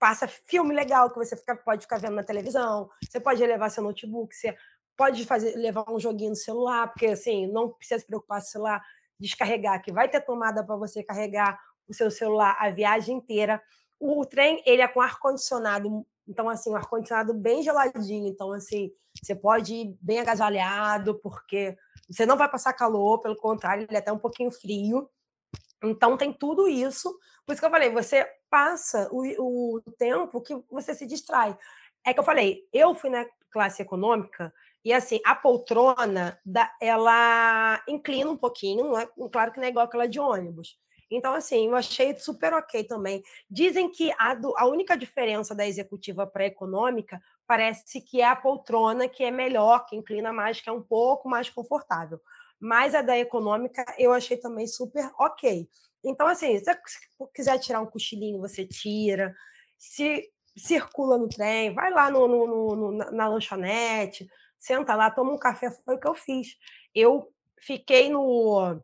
passa 0.00 0.26
filme 0.26 0.74
legal 0.74 1.10
que 1.10 1.18
você 1.18 1.36
fica, 1.36 1.54
pode 1.54 1.82
ficar 1.82 1.98
vendo 1.98 2.16
na 2.16 2.24
televisão. 2.24 2.88
Você 3.06 3.20
pode 3.20 3.44
levar 3.44 3.68
seu 3.68 3.84
notebook, 3.84 4.34
você 4.34 4.56
pode 4.96 5.24
fazer, 5.26 5.54
levar 5.56 5.84
um 5.90 6.00
joguinho 6.00 6.30
no 6.30 6.36
celular, 6.36 6.88
porque, 6.88 7.06
assim, 7.06 7.46
não 7.46 7.68
precisa 7.68 8.00
se 8.00 8.06
preocupar 8.06 8.40
com 8.40 8.46
o 8.46 8.50
celular 8.50 8.82
descarregar, 9.20 9.82
que 9.82 9.92
vai 9.92 10.08
ter 10.08 10.22
tomada 10.22 10.64
para 10.64 10.74
você 10.76 11.02
carregar 11.02 11.60
o 11.86 11.92
seu 11.92 12.10
celular 12.10 12.56
a 12.58 12.70
viagem 12.70 13.18
inteira. 13.18 13.62
O, 13.98 14.24
trem, 14.24 14.62
ele 14.64 14.80
é 14.80 14.88
com 14.88 15.02
ar-condicionado, 15.02 16.06
então, 16.26 16.48
assim, 16.48 16.70
um 16.70 16.76
ar-condicionado 16.76 17.34
bem 17.34 17.62
geladinho. 17.62 18.26
Então, 18.26 18.52
assim, 18.52 18.90
você 19.22 19.34
pode 19.34 19.74
ir 19.74 19.98
bem 20.00 20.20
agasalhado, 20.20 21.20
porque 21.20 21.76
você 22.08 22.24
não 22.24 22.38
vai 22.38 22.48
passar 22.48 22.72
calor, 22.72 23.20
pelo 23.20 23.36
contrário, 23.36 23.84
ele 23.84 23.96
é 23.96 23.98
até 23.98 24.10
um 24.10 24.18
pouquinho 24.18 24.50
frio. 24.50 25.08
Então 25.82 26.16
tem 26.16 26.32
tudo 26.32 26.68
isso. 26.68 27.10
Por 27.44 27.52
isso 27.52 27.60
que 27.60 27.66
eu 27.66 27.70
falei, 27.70 27.90
você 27.90 28.26
passa 28.48 29.08
o, 29.10 29.76
o 29.76 29.82
tempo 29.98 30.40
que 30.40 30.54
você 30.70 30.94
se 30.94 31.06
distrai. 31.06 31.56
É 32.04 32.12
que 32.12 32.20
eu 32.20 32.24
falei, 32.24 32.66
eu 32.72 32.94
fui 32.94 33.10
na 33.10 33.26
classe 33.50 33.82
econômica 33.82 34.52
e 34.84 34.92
assim, 34.92 35.20
a 35.24 35.34
poltrona, 35.34 36.38
ela 36.80 37.82
inclina 37.86 38.30
um 38.30 38.36
pouquinho, 38.36 38.96
é, 38.96 39.06
claro 39.30 39.52
que 39.52 39.58
não 39.58 39.66
é 39.66 39.68
igual 39.68 39.84
aquela 39.84 40.08
de 40.08 40.18
ônibus. 40.18 40.78
Então, 41.10 41.34
assim, 41.34 41.66
eu 41.66 41.74
achei 41.74 42.16
super 42.16 42.54
ok 42.54 42.84
também. 42.84 43.22
Dizem 43.50 43.90
que 43.90 44.14
a, 44.16 44.32
do, 44.32 44.56
a 44.56 44.64
única 44.66 44.96
diferença 44.96 45.54
da 45.54 45.66
executiva 45.66 46.26
para 46.26 46.44
a 46.44 46.46
econômica 46.46 47.20
parece 47.46 48.00
que 48.00 48.20
é 48.20 48.26
a 48.26 48.36
poltrona 48.36 49.08
que 49.08 49.24
é 49.24 49.30
melhor, 49.30 49.84
que 49.86 49.96
inclina 49.96 50.32
mais, 50.32 50.60
que 50.60 50.70
é 50.70 50.72
um 50.72 50.82
pouco 50.82 51.28
mais 51.28 51.50
confortável. 51.50 52.20
Mas 52.60 52.94
a 52.94 53.02
da 53.02 53.18
econômica 53.18 53.84
eu 53.98 54.12
achei 54.12 54.36
também 54.36 54.66
super 54.66 55.10
ok. 55.18 55.68
Então, 56.04 56.26
assim, 56.26 56.58
se 56.58 56.64
você 56.64 56.78
quiser 57.34 57.58
tirar 57.58 57.80
um 57.80 57.86
cochilinho, 57.86 58.40
você 58.40 58.66
tira. 58.66 59.34
Se 59.78 60.30
circula 60.56 61.16
no 61.16 61.28
trem, 61.28 61.74
vai 61.74 61.90
lá 61.90 62.10
no, 62.10 62.26
no, 62.26 62.76
no, 62.76 62.92
na 62.92 63.28
lanchonete, 63.28 64.28
senta 64.58 64.94
lá, 64.94 65.10
toma 65.10 65.32
um 65.32 65.38
café, 65.38 65.70
foi 65.70 65.94
o 65.94 66.00
que 66.00 66.08
eu 66.08 66.14
fiz. 66.14 66.56
Eu 66.94 67.32
fiquei 67.58 68.10
no, 68.10 68.80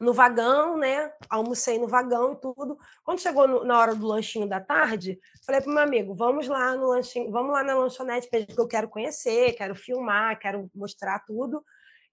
no 0.00 0.12
vagão, 0.12 0.76
né? 0.76 1.12
Almocei 1.28 1.78
no 1.78 1.88
vagão 1.88 2.34
e 2.34 2.40
tudo. 2.40 2.78
Quando 3.04 3.20
chegou 3.20 3.48
no, 3.48 3.64
na 3.64 3.78
hora 3.78 3.94
do 3.94 4.06
lanchinho 4.06 4.48
da 4.48 4.60
tarde, 4.60 5.18
falei 5.44 5.60
para 5.60 5.72
meu 5.72 5.82
amigo: 5.82 6.14
vamos 6.14 6.48
lá 6.48 6.74
no 6.74 6.88
lanchinho, 6.88 7.30
vamos 7.30 7.52
lá 7.52 7.62
na 7.62 7.74
lanchonete, 7.74 8.28
porque 8.30 8.60
eu 8.60 8.68
quero 8.68 8.88
conhecer, 8.88 9.54
quero 9.54 9.74
filmar, 9.74 10.38
quero 10.38 10.70
mostrar 10.74 11.20
tudo. 11.20 11.64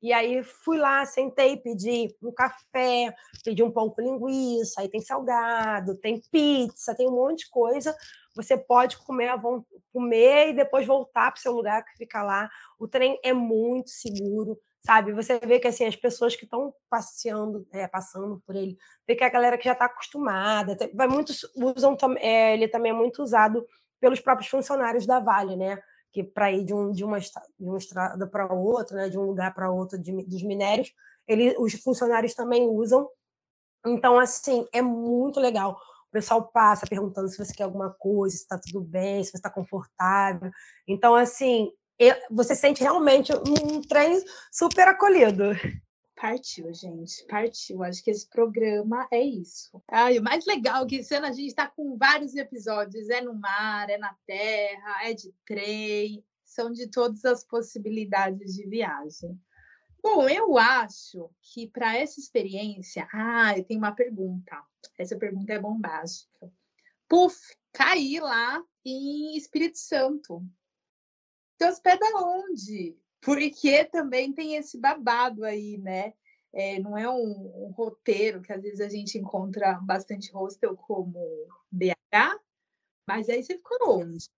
E 0.04 0.12
aí 0.12 0.44
fui 0.44 0.78
lá, 0.78 1.06
sentei, 1.06 1.56
pedi 1.56 2.13
um 2.22 2.30
café, 2.30 3.16
pedi 3.42 3.63
um 3.63 3.72
pão 3.72 3.89
com 3.89 4.02
linguiça, 4.02 4.82
aí 4.82 4.89
tem 4.89 5.00
salgado, 5.00 5.96
tem 5.96 6.22
pizza, 6.30 6.94
tem 6.94 7.08
um 7.08 7.16
monte 7.16 7.46
de 7.46 7.50
coisa. 7.50 7.96
Você 8.36 8.58
pode 8.58 8.98
comer, 8.98 9.32
comer 9.94 10.50
e 10.50 10.54
depois 10.54 10.86
voltar 10.86 11.32
para 11.32 11.39
o 11.39 11.42
seu 11.42 11.54
lugar 11.54 11.86
que 11.86 11.96
fica 11.96 12.22
lá. 12.22 12.50
O 12.78 12.86
trem 12.86 13.18
é 13.24 13.32
muito 13.32 13.92
seguro, 13.92 14.60
sabe? 14.86 15.13
Você 15.13 15.39
vê 15.39 15.58
que 15.58 15.70
assim 15.70 15.86
as 15.86 15.96
pessoas 15.96 16.36
que 16.36 16.44
estão 16.44 16.74
passeando, 16.89 17.66
é, 17.72 17.88
passando 17.88 18.44
por 18.46 18.58
ele, 18.58 18.78
vê 19.08 19.16
que 19.16 19.24
a 19.24 19.30
galera 19.30 19.58
que 19.58 19.63
já 19.63 19.72
está 19.72 19.86
acostumada, 19.86 20.76
vai 20.94 21.08
muitos 21.08 21.50
usam 21.56 21.96
é, 22.18 22.56
ele 22.56 22.68
também 22.68 22.92
é 22.92 22.96
muito 22.96 23.24
usado 23.24 23.66
pelos 24.02 24.20
próprios 24.20 24.50
funcionários 24.50 25.06
da 25.06 25.22
Vale, 25.22 25.56
né? 25.56 25.82
Que 26.13 26.23
para 26.23 26.52
ir 26.52 26.63
de, 26.63 26.73
um, 26.73 26.91
de, 26.91 27.04
uma, 27.04 27.19
de 27.19 27.30
uma 27.60 27.78
estrada 27.78 28.28
para 28.28 28.54
outra, 28.54 28.95
né, 28.95 29.10
de 29.10 29.17
um 29.17 29.23
lugar 29.23 29.54
para 29.54 29.71
outro 29.71 29.97
de, 29.97 30.12
dos 30.23 30.43
minérios, 30.43 30.93
ele, 31.28 31.56
os 31.58 31.73
funcionários 31.73 32.36
também 32.36 32.67
usam. 32.69 33.10
Então, 33.86 34.19
assim, 34.19 34.65
é 34.71 34.82
muito 34.82 35.39
legal. 35.39 35.71
O 36.08 36.12
pessoal 36.12 36.47
passa 36.52 36.86
perguntando 36.86 37.28
se 37.28 37.43
você 37.43 37.54
quer 37.54 37.63
alguma 37.63 37.89
coisa, 37.89 38.36
se 38.36 38.43
está 38.43 38.60
tudo 38.60 38.82
bem, 38.82 39.23
se 39.23 39.32
você 39.32 39.38
está 39.38 39.49
confortável. 39.49 40.52
Então, 40.88 41.15
assim, 41.15 41.71
você 42.30 42.56
sente 42.56 42.82
realmente 42.82 43.34
um 43.34 43.82
trem 43.82 44.23
super 44.52 44.88
acolhido. 44.88 45.45
Partiu, 46.23 46.73
gente, 46.73 47.25
partiu. 47.25 47.83
Acho 47.83 48.01
que 48.01 48.09
esse 48.09 48.25
programa 48.29 49.05
é 49.12 49.21
isso. 49.21 49.83
Ai, 49.86 50.17
o 50.17 50.23
mais 50.23 50.45
legal 50.45 50.86
é 50.86 50.88
que 50.88 50.95
esse 50.95 51.13
ano 51.13 51.25
a 51.25 51.33
gente 51.33 51.47
está 51.47 51.67
com 51.67 51.97
vários 51.97 52.33
episódios. 52.33 53.09
É 53.09 53.19
no 53.19 53.33
mar, 53.33 53.89
é 53.89 53.97
na 53.97 54.15
terra, 54.25 55.03
é 55.03 55.13
de 55.13 55.33
trem. 55.45 56.23
São 56.45 56.71
de 56.71 56.88
todas 56.88 57.25
as 57.25 57.43
possibilidades 57.43 58.53
de 58.53 58.65
viagem. 58.65 59.38
Bom, 60.01 60.29
eu 60.29 60.57
acho 60.57 61.29
que 61.41 61.67
para 61.67 61.97
essa 61.97 62.21
experiência... 62.21 63.05
Ah, 63.12 63.57
eu 63.57 63.65
tenho 63.65 63.81
uma 63.81 63.91
pergunta. 63.91 64.63
Essa 64.97 65.17
pergunta 65.17 65.51
é 65.51 65.59
bombástica. 65.59 66.49
Puf, 67.05 67.38
caí 67.73 68.21
lá 68.21 68.63
em 68.86 69.36
Espírito 69.36 69.77
Santo. 69.77 70.41
Então, 71.55 71.69
hospeda 71.69 72.05
onde? 72.15 72.97
Porque 73.23 73.86
também 73.86 74.33
tem 74.33 74.55
esse 74.55 74.77
babado 74.77 75.43
aí, 75.43 75.77
né? 75.77 76.13
É, 76.53 76.79
não 76.79 76.95
é 76.97 77.09
um, 77.09 77.65
um, 77.65 77.73
roteiro 77.75 78.41
que 78.41 78.53
às 78.53 78.62
vezes 78.62 78.79
a 78.79 78.89
gente 78.89 79.17
encontra 79.17 79.79
bastante 79.81 80.31
hostel 80.31 80.75
como 80.75 81.47
BH, 81.71 82.39
mas 83.07 83.27
aí 83.27 83.41
você 83.41 83.55
ficou 83.55 84.01
onde? 84.01 84.29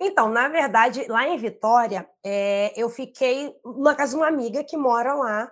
Então, 0.00 0.28
na 0.28 0.48
verdade, 0.48 1.06
lá 1.08 1.26
em 1.26 1.36
Vitória, 1.38 2.08
é, 2.22 2.72
eu 2.80 2.88
fiquei 2.88 3.52
na 3.78 3.94
casa 3.94 4.12
de 4.12 4.16
uma 4.16 4.28
amiga 4.28 4.62
que 4.62 4.76
mora 4.76 5.14
lá, 5.14 5.50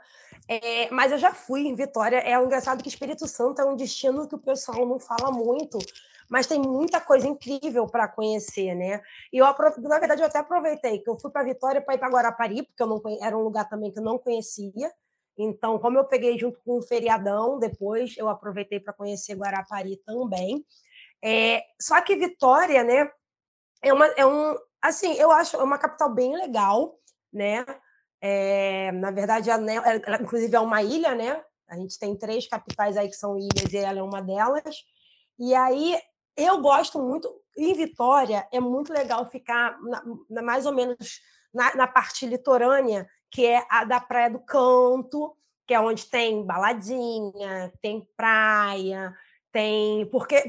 é, 0.49 0.91
mas 0.91 1.13
eu 1.13 1.19
já 1.19 1.33
fui 1.33 1.67
em 1.67 1.75
Vitória. 1.75 2.19
É 2.19 2.35
engraçado 2.35 2.83
que 2.83 2.89
Espírito 2.89 3.27
Santo 3.27 3.61
é 3.61 3.65
um 3.65 3.77
destino 3.77 4.29
que 4.29 4.35
o 4.35 4.39
pessoal 4.39 4.87
não 4.87 4.99
fala 4.99 5.31
muito, 5.31 5.79
mas 6.29 6.47
tem 6.47 6.61
muita 6.61 7.01
coisa 7.01 7.27
incrível 7.27 7.87
para 7.87 8.09
conhecer, 8.09 8.75
né? 8.75 9.01
E 9.33 9.39
eu, 9.39 9.47
na 9.47 9.99
verdade, 9.99 10.23
eu 10.23 10.27
até 10.27 10.39
aproveitei 10.39 10.99
que 10.99 11.09
eu 11.09 11.19
fui 11.19 11.31
para 11.31 11.45
Vitória 11.45 11.81
para 11.81 11.95
ir 11.95 11.99
para 11.99 12.11
Guarapari, 12.11 12.63
porque 12.63 12.83
eu 12.83 12.87
não 12.87 13.03
era 13.21 13.37
um 13.37 13.43
lugar 13.43 13.69
também 13.69 13.93
que 13.93 13.99
eu 13.99 14.05
não 14.05 14.19
conhecia. 14.19 14.93
Então, 15.37 15.79
como 15.79 15.99
eu 15.99 16.05
peguei 16.05 16.39
junto 16.39 16.61
com 16.65 16.79
o 16.79 16.83
feriadão, 16.83 17.59
depois 17.59 18.17
eu 18.17 18.29
aproveitei 18.29 18.79
para 18.79 18.93
conhecer 18.93 19.35
Guarapari 19.35 19.97
também. 20.05 20.65
É, 21.23 21.63
só 21.81 22.01
que 22.01 22.15
Vitória, 22.17 22.85
né, 22.85 23.11
é, 23.83 23.93
uma, 23.93 24.07
é 24.09 24.27
um, 24.27 24.57
assim, 24.81 25.15
eu 25.15 25.31
acho 25.31 25.57
é 25.57 25.63
uma 25.63 25.79
capital 25.79 26.13
bem 26.15 26.37
legal, 26.37 26.99
né? 27.33 27.65
É, 28.27 28.91
na 28.93 29.11
verdade, 29.11 29.51
ela, 29.51 29.71
ela, 29.71 30.23
inclusive 30.23 30.57
é 30.57 30.59
uma 30.61 30.83
ilha, 30.83 31.15
né? 31.15 31.45
A 31.69 31.77
gente 31.77 31.99
tem 31.99 32.17
três 32.17 32.49
capitais 32.49 32.97
aí 32.97 33.07
que 33.07 33.17
são 33.17 33.37
ilhas 33.37 33.75
e 33.75 33.77
ela 33.77 33.99
é 33.99 34.03
uma 34.03 34.23
delas. 34.23 34.83
E 35.39 35.55
aí 35.55 36.01
eu 36.35 36.59
gosto 36.63 36.99
muito. 36.99 37.31
Em 37.55 37.75
Vitória, 37.75 38.49
é 38.51 38.59
muito 38.59 38.95
legal 38.95 39.31
ficar 39.31 39.79
na, 39.83 40.03
na, 40.31 40.43
mais 40.43 40.65
ou 40.65 40.73
menos 40.73 41.21
na, 41.53 41.75
na, 41.75 41.87
parte 41.87 42.27
litorânea, 42.27 43.07
que 43.31 43.45
é 43.45 43.63
a 43.69 43.85
da 43.85 44.01
Praia 44.01 44.31
do 44.31 44.41
Canto, 44.41 45.37
que 45.67 45.75
é 45.75 45.79
onde 45.79 46.07
tem 46.07 46.47
baladinha, 46.47 47.71
tem 47.83 48.09
praia, 48.17 49.15
tem. 49.55 50.05
Porque 50.07 50.43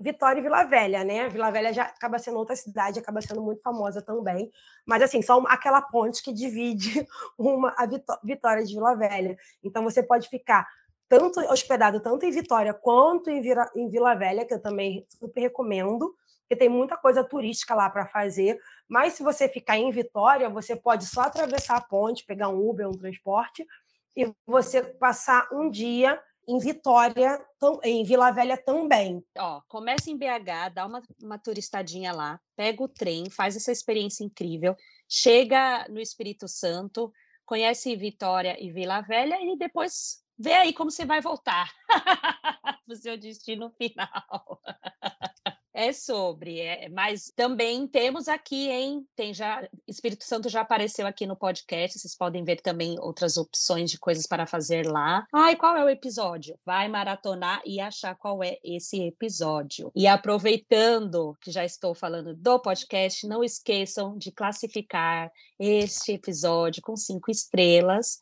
Vitória 0.00 0.38
e 0.38 0.42
Vila 0.42 0.64
Velha, 0.64 1.02
né? 1.02 1.30
Vila 1.30 1.50
Velha 1.50 1.72
já 1.72 1.84
acaba 1.84 2.18
sendo 2.18 2.36
outra 2.36 2.54
cidade, 2.54 2.98
acaba 2.98 3.22
sendo 3.22 3.40
muito 3.40 3.62
famosa 3.62 4.02
também. 4.02 4.50
Mas, 4.86 5.02
assim, 5.02 5.22
só 5.22 5.42
aquela 5.46 5.80
ponte 5.80 6.22
que 6.22 6.30
divide 6.30 7.08
uma, 7.38 7.74
a 7.78 7.88
Vitória 8.22 8.62
de 8.62 8.74
Vila 8.74 8.94
Velha. 8.94 9.34
Então, 9.64 9.82
você 9.82 10.02
pode 10.02 10.28
ficar 10.28 10.68
tanto 11.08 11.40
hospedado 11.50 12.00
tanto 12.00 12.26
em 12.26 12.30
Vitória 12.30 12.74
quanto 12.74 13.30
em, 13.30 13.40
Vira, 13.40 13.68
em 13.74 13.88
Vila 13.88 14.14
Velha, 14.14 14.44
que 14.44 14.52
eu 14.52 14.60
também 14.60 15.06
super 15.08 15.40
recomendo, 15.40 16.14
porque 16.42 16.54
tem 16.54 16.68
muita 16.68 16.98
coisa 16.98 17.24
turística 17.24 17.74
lá 17.74 17.88
para 17.88 18.06
fazer. 18.06 18.60
Mas 18.86 19.14
se 19.14 19.22
você 19.22 19.48
ficar 19.48 19.78
em 19.78 19.90
Vitória, 19.90 20.50
você 20.50 20.76
pode 20.76 21.06
só 21.06 21.22
atravessar 21.22 21.76
a 21.76 21.80
ponte, 21.80 22.26
pegar 22.26 22.48
um 22.48 22.68
Uber, 22.68 22.88
um 22.88 22.98
transporte, 22.98 23.66
e 24.14 24.30
você 24.46 24.82
passar 24.82 25.48
um 25.50 25.70
dia 25.70 26.20
em 26.50 26.58
Vitória, 26.58 27.40
em 27.82 28.02
Vila 28.04 28.30
Velha 28.30 28.56
também. 28.56 29.24
Ó, 29.38 29.60
começa 29.68 30.10
em 30.10 30.16
BH, 30.16 30.74
dá 30.74 30.86
uma, 30.86 31.02
uma 31.22 31.38
turistadinha 31.38 32.12
lá, 32.12 32.40
pega 32.56 32.82
o 32.82 32.88
trem, 32.88 33.30
faz 33.30 33.56
essa 33.56 33.70
experiência 33.70 34.24
incrível, 34.24 34.76
chega 35.08 35.86
no 35.88 36.00
Espírito 36.00 36.48
Santo, 36.48 37.12
conhece 37.44 37.94
Vitória 37.96 38.56
e 38.58 38.70
Vila 38.70 39.00
Velha 39.00 39.38
e 39.40 39.56
depois 39.56 40.20
Vê 40.42 40.54
aí 40.54 40.72
como 40.72 40.90
você 40.90 41.04
vai 41.04 41.20
voltar 41.20 41.70
para 41.86 42.78
o 42.88 42.96
seu 42.96 43.18
destino 43.18 43.70
final. 43.76 44.62
é 45.72 45.92
sobre, 45.92 46.60
é, 46.60 46.88
mas 46.88 47.32
também 47.34 47.86
temos 47.86 48.28
aqui, 48.28 48.68
hein? 48.68 49.06
Tem 49.14 49.32
já 49.32 49.68
Espírito 49.86 50.24
Santo 50.24 50.48
já 50.48 50.62
apareceu 50.62 51.06
aqui 51.06 51.26
no 51.26 51.36
podcast. 51.36 51.98
Vocês 51.98 52.16
podem 52.16 52.44
ver 52.44 52.60
também 52.60 52.98
outras 52.98 53.36
opções 53.36 53.90
de 53.90 53.98
coisas 53.98 54.26
para 54.26 54.46
fazer 54.46 54.86
lá. 54.86 55.26
Ai, 55.32 55.56
qual 55.56 55.76
é 55.76 55.84
o 55.84 55.88
episódio? 55.88 56.58
Vai 56.64 56.88
maratonar 56.88 57.62
e 57.64 57.80
achar 57.80 58.16
qual 58.16 58.42
é 58.42 58.58
esse 58.64 59.00
episódio. 59.02 59.92
E 59.94 60.06
aproveitando 60.06 61.36
que 61.40 61.50
já 61.50 61.64
estou 61.64 61.94
falando 61.94 62.34
do 62.34 62.58
podcast, 62.58 63.26
não 63.26 63.44
esqueçam 63.44 64.18
de 64.18 64.32
classificar 64.32 65.30
este 65.58 66.12
episódio 66.12 66.82
com 66.82 66.96
cinco 66.96 67.30
estrelas 67.30 68.18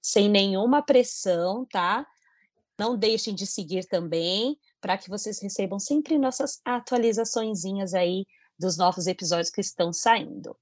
sem 0.00 0.28
nenhuma 0.28 0.82
pressão, 0.82 1.66
tá? 1.66 2.06
Não 2.78 2.96
deixem 2.96 3.34
de 3.34 3.46
seguir 3.46 3.86
também, 3.86 4.56
para 4.86 4.96
que 4.96 5.10
vocês 5.10 5.40
recebam 5.40 5.80
sempre 5.80 6.16
nossas 6.16 6.60
atualizaçõezinhas 6.64 7.92
aí 7.92 8.24
dos 8.56 8.78
novos 8.78 9.08
episódios 9.08 9.50
que 9.50 9.60
estão 9.60 9.92
saindo. 9.92 10.56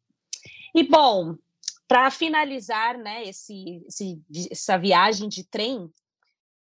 E 0.74 0.82
bom, 0.82 1.36
para 1.86 2.10
finalizar, 2.10 2.96
né, 2.96 3.22
esse, 3.24 3.84
esse, 3.86 4.22
essa 4.50 4.78
viagem 4.78 5.28
de 5.28 5.44
trem 5.44 5.92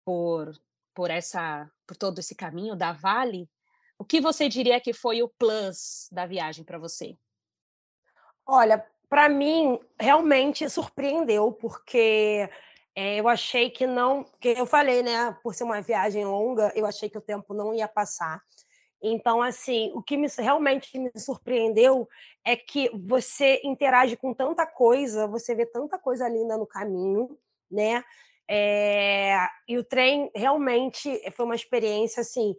por, 0.04 0.60
por 0.92 1.08
essa 1.08 1.70
por 1.86 1.96
todo 1.96 2.18
esse 2.18 2.34
caminho 2.34 2.74
da 2.74 2.90
Vale, 2.90 3.48
o 3.96 4.04
que 4.04 4.20
você 4.20 4.48
diria 4.48 4.80
que 4.80 4.92
foi 4.92 5.22
o 5.22 5.28
plus 5.28 6.08
da 6.10 6.26
viagem 6.26 6.64
para 6.64 6.80
você? 6.80 7.16
Olha, 8.44 8.84
para 9.08 9.28
mim, 9.28 9.78
realmente 10.00 10.68
surpreendeu, 10.68 11.52
porque 11.52 12.50
é, 12.98 13.20
eu 13.20 13.28
achei 13.28 13.68
que 13.68 13.86
não. 13.86 14.24
que 14.40 14.48
eu 14.48 14.64
falei, 14.64 15.02
né? 15.02 15.36
Por 15.42 15.54
ser 15.54 15.64
uma 15.64 15.82
viagem 15.82 16.24
longa, 16.24 16.72
eu 16.74 16.86
achei 16.86 17.10
que 17.10 17.18
o 17.18 17.20
tempo 17.20 17.52
não 17.52 17.74
ia 17.74 17.86
passar. 17.86 18.40
Então, 19.02 19.42
assim, 19.42 19.92
o 19.94 20.02
que 20.02 20.16
me, 20.16 20.26
realmente 20.38 20.98
me 20.98 21.12
surpreendeu 21.14 22.08
é 22.42 22.56
que 22.56 22.90
você 22.94 23.60
interage 23.62 24.16
com 24.16 24.32
tanta 24.32 24.66
coisa, 24.66 25.26
você 25.26 25.54
vê 25.54 25.66
tanta 25.66 25.98
coisa 25.98 26.26
linda 26.26 26.56
no 26.56 26.66
caminho, 26.66 27.38
né? 27.70 28.02
É, 28.48 29.36
e 29.68 29.76
o 29.76 29.84
trem 29.84 30.30
realmente 30.34 31.20
foi 31.32 31.44
uma 31.44 31.54
experiência, 31.54 32.22
assim, 32.22 32.56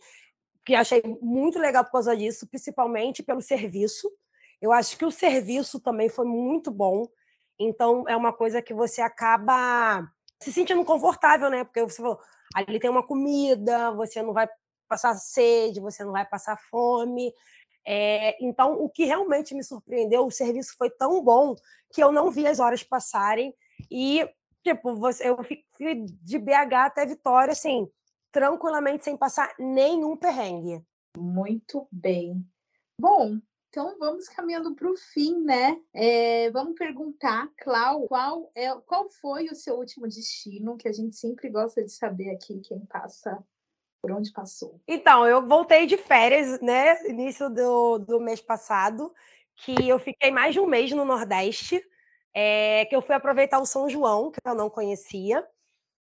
que 0.63 0.75
achei 0.75 1.01
muito 1.19 1.57
legal 1.57 1.83
por 1.83 1.93
causa 1.93 2.15
disso, 2.15 2.47
principalmente 2.47 3.23
pelo 3.23 3.41
serviço, 3.41 4.07
Eu 4.61 4.71
acho 4.71 4.97
que 4.97 5.05
o 5.05 5.11
serviço 5.11 5.79
também 5.79 6.09
foi 6.09 6.25
muito 6.25 6.69
bom. 6.69 7.07
Então, 7.59 8.03
é 8.07 8.15
uma 8.15 8.33
coisa 8.33 8.61
que 8.61 8.73
você 8.73 9.01
acaba 9.01 10.07
se 10.41 10.51
sentindo 10.51 10.83
confortável, 10.85 11.49
né? 11.49 11.63
Porque 11.63 11.83
você 11.83 11.97
falou, 11.97 12.19
ali 12.53 12.79
tem 12.79 12.89
uma 12.89 13.05
comida, 13.05 13.91
você 13.91 14.21
não 14.21 14.33
vai 14.33 14.47
passar 14.87 15.15
sede, 15.15 15.79
você 15.79 16.03
não 16.03 16.11
vai 16.11 16.25
passar 16.25 16.57
fome. 16.69 17.33
É, 17.85 18.35
então, 18.43 18.73
o 18.73 18.89
que 18.89 19.05
realmente 19.05 19.55
me 19.55 19.63
surpreendeu, 19.63 20.25
o 20.25 20.31
serviço 20.31 20.75
foi 20.77 20.89
tão 20.89 21.23
bom 21.23 21.55
que 21.93 22.03
eu 22.03 22.11
não 22.11 22.29
vi 22.29 22.45
as 22.45 22.59
horas 22.59 22.83
passarem 22.83 23.53
e, 23.89 24.27
tipo, 24.63 24.95
você, 24.95 25.29
eu 25.29 25.37
fui 25.43 25.63
de 26.21 26.37
BH 26.37 26.73
até 26.73 27.05
Vitória, 27.05 27.53
assim, 27.53 27.89
tranquilamente, 28.31 29.05
sem 29.05 29.15
passar 29.15 29.53
nenhum 29.57 30.17
perrengue. 30.17 30.83
Muito 31.17 31.87
bem. 31.91 32.45
Bom, 32.99 33.39
então 33.69 33.97
vamos 33.99 34.27
caminhando 34.29 34.73
para 34.75 34.89
o 34.89 34.95
fim, 34.95 35.41
né? 35.43 35.79
É, 35.93 36.49
vamos 36.51 36.75
perguntar, 36.75 37.49
Clau, 37.57 38.07
qual, 38.07 38.51
é, 38.55 38.73
qual 38.85 39.09
foi 39.09 39.45
o 39.47 39.55
seu 39.55 39.75
último 39.75 40.07
destino, 40.07 40.77
que 40.77 40.87
a 40.87 40.93
gente 40.93 41.15
sempre 41.15 41.49
gosta 41.49 41.83
de 41.83 41.91
saber 41.91 42.31
aqui 42.31 42.59
quem 42.61 42.79
passa 42.85 43.43
por 44.01 44.11
onde 44.11 44.31
passou. 44.31 44.79
Então, 44.87 45.27
eu 45.27 45.45
voltei 45.45 45.85
de 45.85 45.97
férias, 45.97 46.59
né? 46.61 47.07
Início 47.07 47.49
do, 47.49 47.97
do 47.97 48.19
mês 48.19 48.41
passado, 48.41 49.13
que 49.55 49.87
eu 49.87 49.99
fiquei 49.99 50.31
mais 50.31 50.53
de 50.53 50.59
um 50.59 50.65
mês 50.65 50.91
no 50.91 51.03
Nordeste, 51.03 51.83
é, 52.33 52.85
que 52.85 52.95
eu 52.95 53.01
fui 53.01 53.15
aproveitar 53.15 53.59
o 53.59 53.65
São 53.65 53.89
João, 53.89 54.31
que 54.31 54.39
eu 54.45 54.55
não 54.55 54.69
conhecia. 54.69 55.45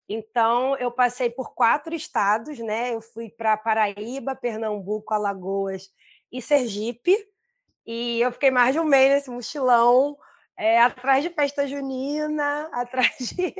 Então, 0.09 0.77
eu 0.77 0.90
passei 0.90 1.31
por 1.31 1.55
quatro 1.55 1.94
estados, 1.94 2.59
né? 2.59 2.94
Eu 2.94 3.00
fui 3.00 3.31
para 3.31 3.57
Paraíba, 3.57 4.35
Pernambuco, 4.35 5.14
Alagoas 5.14 5.90
e 6.31 6.42
Sergipe. 6.42 7.16
E 7.87 8.20
eu 8.20 8.33
fiquei 8.33 8.51
mais 8.51 8.73
de 8.75 8.81
um 8.81 8.85
mês 8.85 9.11
nesse 9.11 9.31
mochilão, 9.31 10.16
é, 10.57 10.81
atrás 10.81 11.23
de 11.23 11.31
festa 11.31 11.66
junina, 11.66 12.68
atrás 12.73 13.16
de. 13.18 13.55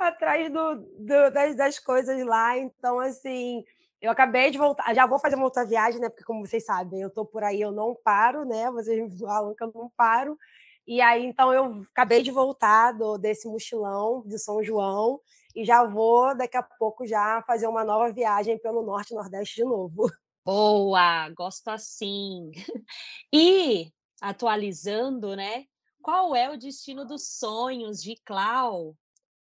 atrás 0.00 0.50
do, 0.52 0.76
do 0.76 1.30
das, 1.30 1.56
das, 1.56 1.78
coisas 1.78 2.24
lá. 2.24 2.56
Então, 2.58 2.98
assim, 3.00 3.64
eu 4.00 4.10
acabei 4.10 4.50
de 4.50 4.58
voltar. 4.58 4.94
Já 4.94 5.06
vou 5.06 5.18
fazer 5.18 5.36
uma 5.36 5.44
outra 5.44 5.64
viagem, 5.64 6.00
né? 6.00 6.08
Porque, 6.08 6.24
como 6.24 6.46
vocês 6.46 6.64
sabem, 6.64 7.02
eu 7.02 7.10
tô 7.10 7.24
por 7.26 7.44
aí, 7.44 7.60
eu 7.60 7.72
não 7.72 7.94
paro, 7.94 8.44
né? 8.44 8.70
Vocês 8.70 8.98
me 8.98 9.18
falam 9.18 9.54
que 9.54 9.62
eu 9.64 9.72
não 9.74 9.90
paro. 9.96 10.38
E 10.86 11.00
aí, 11.00 11.26
então, 11.26 11.52
eu 11.52 11.82
acabei 11.92 12.22
de 12.22 12.30
voltar 12.30 12.92
do, 12.92 13.18
desse 13.18 13.48
mochilão 13.48 14.22
de 14.26 14.38
São 14.38 14.62
João 14.62 15.20
e 15.54 15.64
já 15.64 15.82
vou, 15.84 16.36
daqui 16.36 16.56
a 16.56 16.62
pouco, 16.62 17.06
já 17.06 17.42
fazer 17.46 17.66
uma 17.66 17.84
nova 17.84 18.12
viagem 18.12 18.58
pelo 18.58 18.82
Norte 18.82 19.12
e 19.12 19.16
Nordeste 19.16 19.56
de 19.56 19.64
novo. 19.64 20.10
Boa, 20.46 21.28
gosto 21.30 21.66
assim. 21.70 22.52
E, 23.34 23.90
atualizando, 24.22 25.34
né? 25.34 25.64
Qual 26.00 26.36
é 26.36 26.48
o 26.48 26.56
destino 26.56 27.04
dos 27.04 27.36
sonhos 27.36 28.00
de 28.00 28.14
Clau 28.24 28.96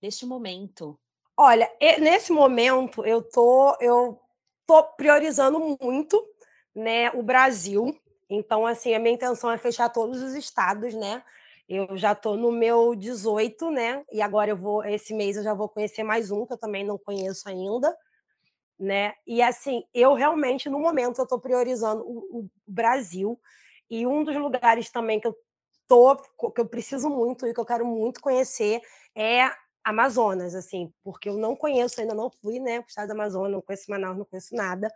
neste 0.01 0.25
momento? 0.25 0.97
Olha, 1.36 1.69
nesse 1.99 2.31
momento 2.31 3.05
eu 3.05 3.21
tô, 3.21 3.75
eu 3.81 4.21
tô 4.65 4.81
priorizando 4.95 5.77
muito, 5.81 6.25
né, 6.73 7.12
o 7.12 7.21
Brasil, 7.21 7.93
então, 8.29 8.65
assim, 8.65 8.93
a 8.93 8.99
minha 8.99 9.15
intenção 9.15 9.51
é 9.51 9.58
fechar 9.58 9.89
todos 9.89 10.21
os 10.21 10.34
estados, 10.34 10.93
né? 10.93 11.21
Eu 11.67 11.97
já 11.97 12.13
estou 12.13 12.38
no 12.38 12.53
meu 12.53 12.95
18, 12.95 13.69
né? 13.69 14.05
E 14.13 14.21
agora 14.21 14.51
eu 14.51 14.58
vou, 14.58 14.81
esse 14.86 15.13
mês 15.13 15.36
eu 15.36 15.43
já 15.43 15.53
vou 15.53 15.67
conhecer 15.67 16.03
mais 16.03 16.31
um, 16.31 16.45
que 16.45 16.53
eu 16.53 16.58
também 16.58 16.86
não 16.86 16.97
conheço 16.97 17.49
ainda, 17.49 17.93
né? 18.79 19.13
E 19.25 19.41
assim, 19.41 19.83
eu 19.93 20.13
realmente, 20.13 20.69
no 20.69 20.79
momento, 20.79 21.19
eu 21.19 21.23
estou 21.23 21.39
priorizando 21.39 22.03
o, 22.03 22.39
o, 22.39 22.49
Brasil. 22.67 23.39
E 23.89 24.05
um 24.05 24.23
dos 24.23 24.35
lugares 24.35 24.89
também 24.89 25.19
que 25.19 25.27
eu 25.27 25.35
tô, 25.88 26.15
que 26.51 26.61
eu 26.61 26.67
preciso 26.67 27.09
muito 27.09 27.47
e 27.47 27.53
que 27.53 27.59
eu 27.59 27.65
quero 27.65 27.85
muito 27.85 28.19
conhecer 28.19 28.81
é 29.15 29.49
Amazonas, 29.83 30.55
assim, 30.55 30.91
porque 31.03 31.29
eu 31.29 31.38
não 31.38 31.55
conheço, 31.55 32.01
ainda 32.01 32.15
não 32.15 32.31
fui, 32.41 32.59
né, 32.59 32.79
para 32.79 32.88
o 32.88 32.89
estado 32.89 33.07
do 33.07 33.13
Amazonas, 33.13 33.51
não 33.51 33.61
conheço 33.61 33.91
Manaus, 33.91 34.17
não 34.17 34.25
conheço 34.25 34.55
nada. 34.55 34.91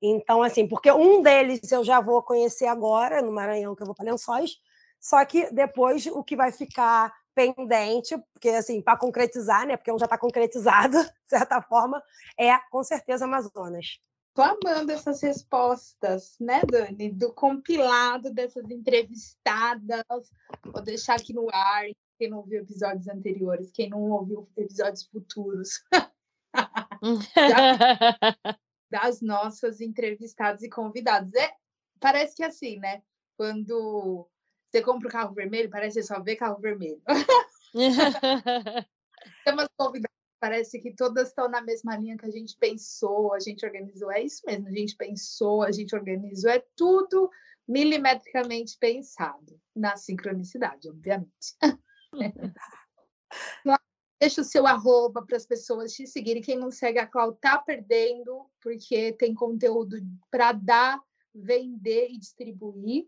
Então, 0.00 0.44
assim, 0.44 0.68
porque 0.68 0.92
um 0.92 1.20
deles 1.20 1.72
eu 1.72 1.82
já 1.84 2.00
vou 2.00 2.22
conhecer 2.22 2.66
agora, 2.66 3.20
no 3.20 3.32
Maranhão, 3.32 3.74
que 3.74 3.82
eu 3.82 3.86
vou 3.86 3.96
para 3.96 4.12
Lençóis, 4.12 4.52
só 5.00 5.24
que 5.24 5.50
depois 5.52 6.06
o 6.06 6.22
que 6.22 6.36
vai 6.36 6.52
ficar 6.52 7.12
pendente, 7.38 8.18
porque, 8.32 8.48
assim, 8.48 8.82
para 8.82 8.98
concretizar, 8.98 9.64
né, 9.64 9.76
porque 9.76 9.92
um 9.92 9.98
já 9.98 10.06
está 10.06 10.18
concretizado, 10.18 10.98
de 11.22 11.28
certa 11.28 11.62
forma, 11.62 12.02
é 12.36 12.58
com 12.70 12.82
certeza 12.82 13.26
Amazonas. 13.26 14.00
Tô 14.34 14.42
amando 14.42 14.90
essas 14.90 15.22
respostas, 15.22 16.36
né, 16.40 16.62
Dani? 16.68 17.10
Do 17.10 17.32
compilado 17.32 18.32
dessas 18.32 18.68
entrevistadas. 18.70 20.04
Vou 20.64 20.82
deixar 20.82 21.14
aqui 21.14 21.32
no 21.32 21.48
ar, 21.52 21.86
quem 22.18 22.30
não 22.30 22.38
ouviu 22.38 22.62
episódios 22.62 23.08
anteriores, 23.08 23.70
quem 23.72 23.88
não 23.88 24.00
ouviu 24.10 24.48
episódios 24.56 25.04
futuros. 25.04 25.84
Das 28.90 29.20
nossas 29.20 29.82
entrevistadas 29.82 30.62
e 30.62 30.70
convidados. 30.70 31.34
É, 31.34 31.52
parece 32.00 32.34
que 32.34 32.42
é 32.42 32.46
assim, 32.46 32.78
né? 32.78 33.02
Quando 33.36 34.26
você 34.70 34.82
compra 34.82 35.08
o 35.08 35.10
carro 35.10 35.34
vermelho, 35.34 35.70
parece 35.70 36.00
que 36.00 36.06
só 36.06 36.20
vê 36.20 36.36
carro 36.36 36.60
vermelho. 36.60 37.00
Temos 39.44 39.66
convidadas, 39.76 40.16
parece 40.38 40.80
que 40.80 40.94
todas 40.94 41.28
estão 41.28 41.48
na 41.48 41.60
mesma 41.60 41.96
linha 41.96 42.16
que 42.16 42.26
a 42.26 42.30
gente 42.30 42.56
pensou, 42.56 43.34
a 43.34 43.40
gente 43.40 43.64
organizou. 43.64 44.12
É 44.12 44.22
isso 44.22 44.42
mesmo, 44.46 44.68
a 44.68 44.72
gente 44.72 44.96
pensou, 44.96 45.62
a 45.62 45.70
gente 45.70 45.94
organizou, 45.94 46.50
é 46.50 46.64
tudo 46.76 47.30
milimetricamente 47.66 48.76
pensado, 48.78 49.60
na 49.74 49.96
sincronicidade, 49.96 50.88
obviamente. 50.88 51.56
Deixa 54.20 54.40
o 54.40 54.44
seu 54.44 54.66
arroba 54.66 55.24
para 55.24 55.36
as 55.36 55.46
pessoas 55.46 55.92
te 55.92 56.06
seguirem. 56.06 56.42
Quem 56.42 56.58
não 56.58 56.72
segue 56.72 56.98
a 56.98 57.06
Clau 57.06 57.32
tá 57.34 57.56
perdendo, 57.56 58.50
porque 58.60 59.12
tem 59.12 59.32
conteúdo 59.32 59.96
para 60.28 60.50
dar, 60.50 61.00
vender 61.32 62.08
e 62.10 62.18
distribuir. 62.18 63.06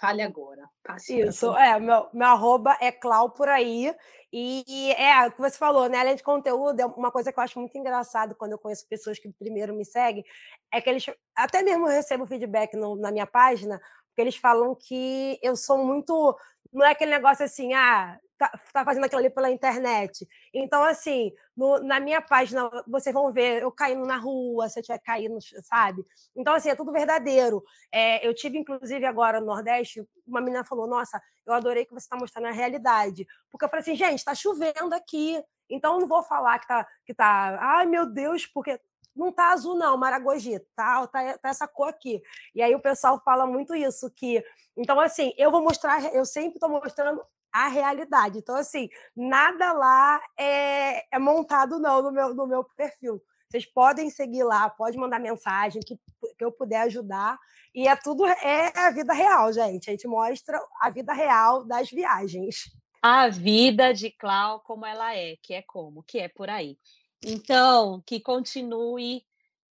Fale 0.00 0.22
agora. 0.22 0.66
Passe 0.82 1.20
Isso, 1.20 1.54
é, 1.56 1.78
meu, 1.78 2.08
meu 2.12 2.26
arroba 2.26 2.74
é 2.80 2.90
Clau 2.90 3.30
por 3.30 3.48
aí. 3.48 3.94
E, 4.32 4.64
e, 4.66 4.92
é 4.92 5.26
o 5.26 5.32
que 5.32 5.40
você 5.40 5.58
falou, 5.58 5.88
né? 5.90 5.98
Além 5.98 6.16
de 6.16 6.22
conteúdo, 6.22 6.80
é 6.80 6.86
uma 6.86 7.10
coisa 7.10 7.30
que 7.30 7.38
eu 7.38 7.44
acho 7.44 7.58
muito 7.58 7.76
engraçado 7.76 8.34
quando 8.34 8.52
eu 8.52 8.58
conheço 8.58 8.88
pessoas 8.88 9.18
que 9.18 9.30
primeiro 9.32 9.74
me 9.74 9.84
seguem, 9.84 10.24
é 10.72 10.80
que 10.80 10.88
eles 10.88 11.04
até 11.36 11.62
mesmo 11.62 11.86
eu 11.86 11.92
recebo 11.92 12.26
feedback 12.26 12.74
no, 12.76 12.96
na 12.96 13.12
minha 13.12 13.26
página, 13.26 13.78
porque 14.08 14.22
eles 14.22 14.36
falam 14.36 14.74
que 14.74 15.38
eu 15.42 15.54
sou 15.54 15.84
muito. 15.84 16.34
Não 16.72 16.86
é 16.86 16.92
aquele 16.92 17.10
negócio 17.10 17.44
assim, 17.44 17.74
ah, 17.74 18.18
tá, 18.40 18.60
tá, 18.72 18.84
fazendo 18.86 19.04
aquilo 19.04 19.20
ali 19.20 19.28
pela 19.28 19.50
internet. 19.50 20.26
Então, 20.54 20.82
assim, 20.82 21.30
no, 21.54 21.78
na 21.80 22.00
minha 22.00 22.22
página, 22.22 22.70
vocês 22.86 23.12
vão 23.12 23.30
ver 23.30 23.62
eu 23.62 23.70
caindo 23.70 24.06
na 24.06 24.16
rua, 24.16 24.66
se 24.66 24.78
eu 24.78 24.80
estiver 24.80 24.98
caindo, 25.00 25.36
sabe? 25.62 26.02
Então, 26.34 26.54
assim, 26.54 26.70
é 26.70 26.74
tudo 26.74 26.90
verdadeiro. 26.90 27.62
É, 27.92 28.26
eu 28.26 28.34
tive, 28.34 28.56
inclusive, 28.56 29.04
agora 29.04 29.40
no 29.40 29.46
Nordeste, 29.46 30.02
uma 30.26 30.40
menina 30.40 30.64
falou: 30.64 30.86
Nossa, 30.86 31.20
eu 31.46 31.52
adorei 31.52 31.84
que 31.84 31.92
você 31.92 32.06
está 32.06 32.16
mostrando 32.16 32.46
a 32.46 32.52
realidade. 32.52 33.26
Porque 33.50 33.66
eu 33.66 33.68
falei 33.68 33.82
assim, 33.82 33.94
gente, 33.94 34.18
está 34.18 34.34
chovendo 34.34 34.94
aqui. 34.94 35.42
Então, 35.68 35.94
eu 35.94 36.00
não 36.00 36.08
vou 36.08 36.22
falar 36.22 36.58
que 36.58 36.66
tá, 36.66 36.86
que 37.04 37.14
tá, 37.14 37.58
ai 37.60 37.86
meu 37.86 38.06
Deus, 38.06 38.46
porque 38.46 38.80
não 39.14 39.32
tá 39.32 39.52
azul 39.52 39.76
não, 39.76 39.96
Maragogi, 39.96 40.58
tá, 40.74 41.06
tá, 41.06 41.38
tá, 41.38 41.48
essa 41.48 41.66
cor 41.66 41.88
aqui. 41.88 42.22
E 42.54 42.62
aí 42.62 42.74
o 42.74 42.80
pessoal 42.80 43.20
fala 43.24 43.46
muito 43.46 43.74
isso, 43.74 44.10
que... 44.14 44.42
Então, 44.76 44.98
assim, 45.00 45.32
eu 45.36 45.50
vou 45.50 45.62
mostrar, 45.62 46.14
eu 46.14 46.24
sempre 46.24 46.54
estou 46.54 46.68
mostrando 46.68 47.22
a 47.52 47.68
realidade. 47.68 48.38
Então, 48.38 48.56
assim, 48.56 48.88
nada 49.16 49.72
lá 49.72 50.20
é, 50.38 51.04
é 51.14 51.18
montado, 51.18 51.78
não, 51.78 52.02
no 52.02 52.12
meu, 52.12 52.34
no 52.34 52.46
meu 52.46 52.64
perfil. 52.76 53.20
Vocês 53.48 53.66
podem 53.66 54.08
seguir 54.10 54.44
lá, 54.44 54.70
pode 54.70 54.96
mandar 54.96 55.18
mensagem 55.18 55.82
que, 55.84 55.96
que 56.38 56.44
eu 56.44 56.52
puder 56.52 56.82
ajudar. 56.82 57.36
E 57.74 57.88
é 57.88 57.96
tudo 57.96 58.24
é 58.24 58.72
a 58.76 58.90
vida 58.90 59.12
real, 59.12 59.52
gente. 59.52 59.88
A 59.88 59.92
gente 59.92 60.06
mostra 60.06 60.60
a 60.80 60.88
vida 60.88 61.12
real 61.12 61.64
das 61.64 61.90
viagens. 61.90 62.70
A 63.02 63.28
vida 63.28 63.92
de 63.92 64.10
Clau 64.10 64.60
como 64.60 64.86
ela 64.86 65.16
é, 65.16 65.34
que 65.42 65.54
é 65.54 65.62
como, 65.62 66.02
que 66.04 66.18
é 66.18 66.28
por 66.28 66.48
aí. 66.48 66.76
Então, 67.22 68.02
que 68.06 68.20
continue 68.20 69.22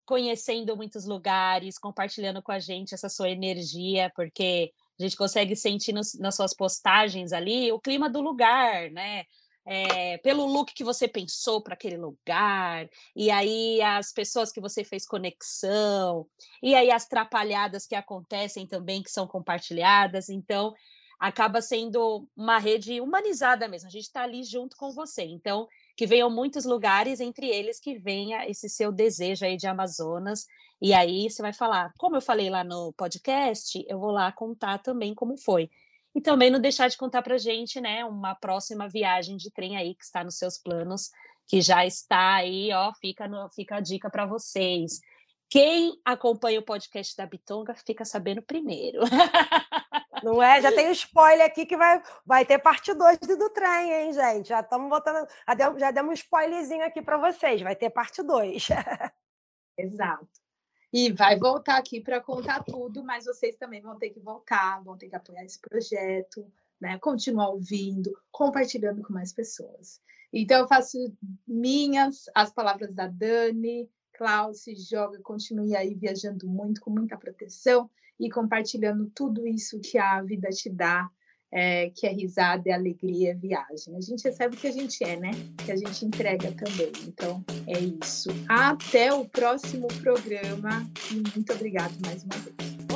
conhecendo 0.05 0.75
muitos 0.75 1.05
lugares, 1.05 1.77
compartilhando 1.77 2.41
com 2.41 2.51
a 2.51 2.59
gente 2.59 2.93
essa 2.93 3.09
sua 3.09 3.29
energia, 3.29 4.11
porque 4.15 4.71
a 4.99 5.03
gente 5.03 5.15
consegue 5.15 5.55
sentir 5.55 5.93
nos, 5.93 6.13
nas 6.15 6.35
suas 6.35 6.53
postagens 6.53 7.31
ali 7.31 7.71
o 7.71 7.79
clima 7.79 8.09
do 8.09 8.21
lugar, 8.21 8.89
né? 8.91 9.23
É, 9.65 10.17
pelo 10.19 10.47
look 10.47 10.73
que 10.73 10.83
você 10.83 11.07
pensou 11.07 11.61
para 11.61 11.75
aquele 11.75 11.97
lugar, 11.97 12.89
e 13.15 13.29
aí 13.29 13.79
as 13.83 14.11
pessoas 14.11 14.51
que 14.51 14.59
você 14.59 14.83
fez 14.83 15.05
conexão, 15.05 16.25
e 16.63 16.73
aí 16.73 16.89
as 16.89 17.07
trapalhadas 17.07 17.85
que 17.85 17.93
acontecem 17.93 18.65
também, 18.65 19.03
que 19.03 19.11
são 19.11 19.27
compartilhadas. 19.27 20.27
Então, 20.27 20.73
acaba 21.19 21.61
sendo 21.61 22.27
uma 22.35 22.57
rede 22.57 23.01
humanizada 23.01 23.67
mesmo. 23.67 23.89
A 23.89 23.91
gente 23.91 24.05
está 24.05 24.23
ali 24.23 24.43
junto 24.43 24.75
com 24.77 24.91
você. 24.91 25.23
Então, 25.23 25.67
que 25.99 26.07
venham 26.07 26.29
muitos 26.29 26.63
lugares, 26.63 27.19
entre 27.19 27.49
eles 27.49 27.77
que 27.77 27.99
venha 27.99 28.49
esse 28.49 28.69
seu 28.69 28.89
desejo 28.89 29.43
aí 29.43 29.57
de 29.57 29.67
Amazonas. 29.67 30.47
E 30.81 30.93
aí 30.93 31.29
você 31.29 31.41
vai 31.41 31.51
falar, 31.51 31.93
como 31.97 32.15
eu 32.15 32.21
falei 32.21 32.49
lá 32.49 32.63
no 32.63 32.93
podcast, 32.93 33.85
eu 33.85 33.99
vou 33.99 34.09
lá 34.09 34.31
contar 34.31 34.77
também 34.77 35.13
como 35.13 35.35
foi. 35.35 35.69
E 36.15 36.21
também 36.21 36.49
não 36.49 36.57
deixar 36.57 36.87
de 36.87 36.95
contar 36.95 37.21
para 37.21 37.37
gente, 37.37 37.81
né, 37.81 38.05
uma 38.05 38.33
próxima 38.33 38.87
viagem 38.87 39.35
de 39.35 39.51
trem 39.51 39.75
aí 39.75 39.93
que 39.93 40.05
está 40.05 40.23
nos 40.23 40.37
seus 40.37 40.57
planos, 40.57 41.11
que 41.45 41.59
já 41.59 41.85
está 41.85 42.35
aí, 42.35 42.71
ó, 42.71 42.93
fica, 42.93 43.27
no, 43.27 43.49
fica 43.49 43.75
a 43.75 43.81
dica 43.81 44.09
para 44.09 44.25
vocês. 44.25 45.01
Quem 45.49 45.99
acompanha 46.05 46.61
o 46.61 46.65
podcast 46.65 47.13
da 47.17 47.25
Bitonga 47.25 47.75
fica 47.75 48.05
sabendo 48.05 48.41
primeiro. 48.41 49.01
Não 50.23 50.41
é? 50.41 50.61
Já 50.61 50.71
tem 50.71 50.87
um 50.87 50.91
spoiler 50.91 51.45
aqui 51.45 51.65
que 51.65 51.77
vai, 51.77 52.01
vai 52.25 52.45
ter 52.45 52.59
parte 52.59 52.93
2 52.93 53.17
do, 53.19 53.49
trem, 53.49 53.91
hein, 53.91 54.13
gente? 54.13 54.49
Já 54.49 54.61
estamos 54.61 54.89
botando. 54.89 55.27
Já 55.47 55.53
demos, 55.53 55.79
já 55.79 55.91
demos 55.91 56.11
um 56.11 56.13
spoilerzinho 56.13 56.83
aqui 56.85 57.01
para 57.01 57.17
vocês, 57.17 57.61
vai 57.61 57.75
ter 57.75 57.89
parte 57.89 58.21
2. 58.23 58.67
Exato. 59.77 60.27
E 60.91 61.11
vai 61.11 61.37
voltar 61.37 61.77
aqui 61.77 62.01
para 62.01 62.19
contar 62.19 62.63
tudo, 62.63 63.03
mas 63.03 63.25
vocês 63.25 63.55
também 63.55 63.81
vão 63.81 63.97
ter 63.97 64.09
que 64.09 64.19
voltar, 64.19 64.83
vão 64.83 64.97
ter 64.97 65.07
que 65.07 65.15
apoiar 65.15 65.45
esse 65.45 65.59
projeto, 65.59 66.51
né? 66.81 66.97
Continuar 66.97 67.49
ouvindo, 67.49 68.11
compartilhando 68.31 69.03
com 69.03 69.13
mais 69.13 69.31
pessoas. 69.31 70.01
Então, 70.33 70.59
eu 70.59 70.67
faço 70.67 70.97
minhas 71.47 72.25
as 72.33 72.51
palavras 72.51 72.93
da 72.93 73.07
Dani, 73.07 73.89
Klaus, 74.13 74.63
se 74.63 74.75
joga, 74.75 75.19
continue 75.21 75.75
aí 75.75 75.93
viajando 75.93 76.47
muito, 76.47 76.81
com 76.81 76.89
muita 76.89 77.17
proteção 77.17 77.89
e 78.19 78.29
compartilhando 78.29 79.11
tudo 79.15 79.47
isso 79.47 79.79
que 79.79 79.97
a 79.97 80.21
vida 80.21 80.49
te 80.49 80.69
dá, 80.69 81.09
é, 81.51 81.89
que 81.89 82.05
é 82.05 82.11
risada, 82.11 82.69
é 82.69 82.73
alegria, 82.73 83.31
é 83.31 83.35
viagem. 83.35 83.95
A 83.95 84.01
gente 84.01 84.23
recebe 84.23 84.55
o 84.55 84.59
que 84.59 84.67
a 84.67 84.71
gente 84.71 85.03
é, 85.03 85.19
né? 85.19 85.31
Que 85.65 85.71
a 85.71 85.75
gente 85.75 86.05
entrega 86.05 86.51
também. 86.51 86.91
Então, 87.07 87.43
é 87.65 87.79
isso. 87.79 88.29
Até 88.47 89.13
o 89.13 89.25
próximo 89.25 89.87
programa 90.01 90.87
e 91.11 91.15
muito 91.15 91.53
obrigado 91.53 91.95
mais 92.05 92.23
uma 92.23 92.35
vez. 92.35 92.88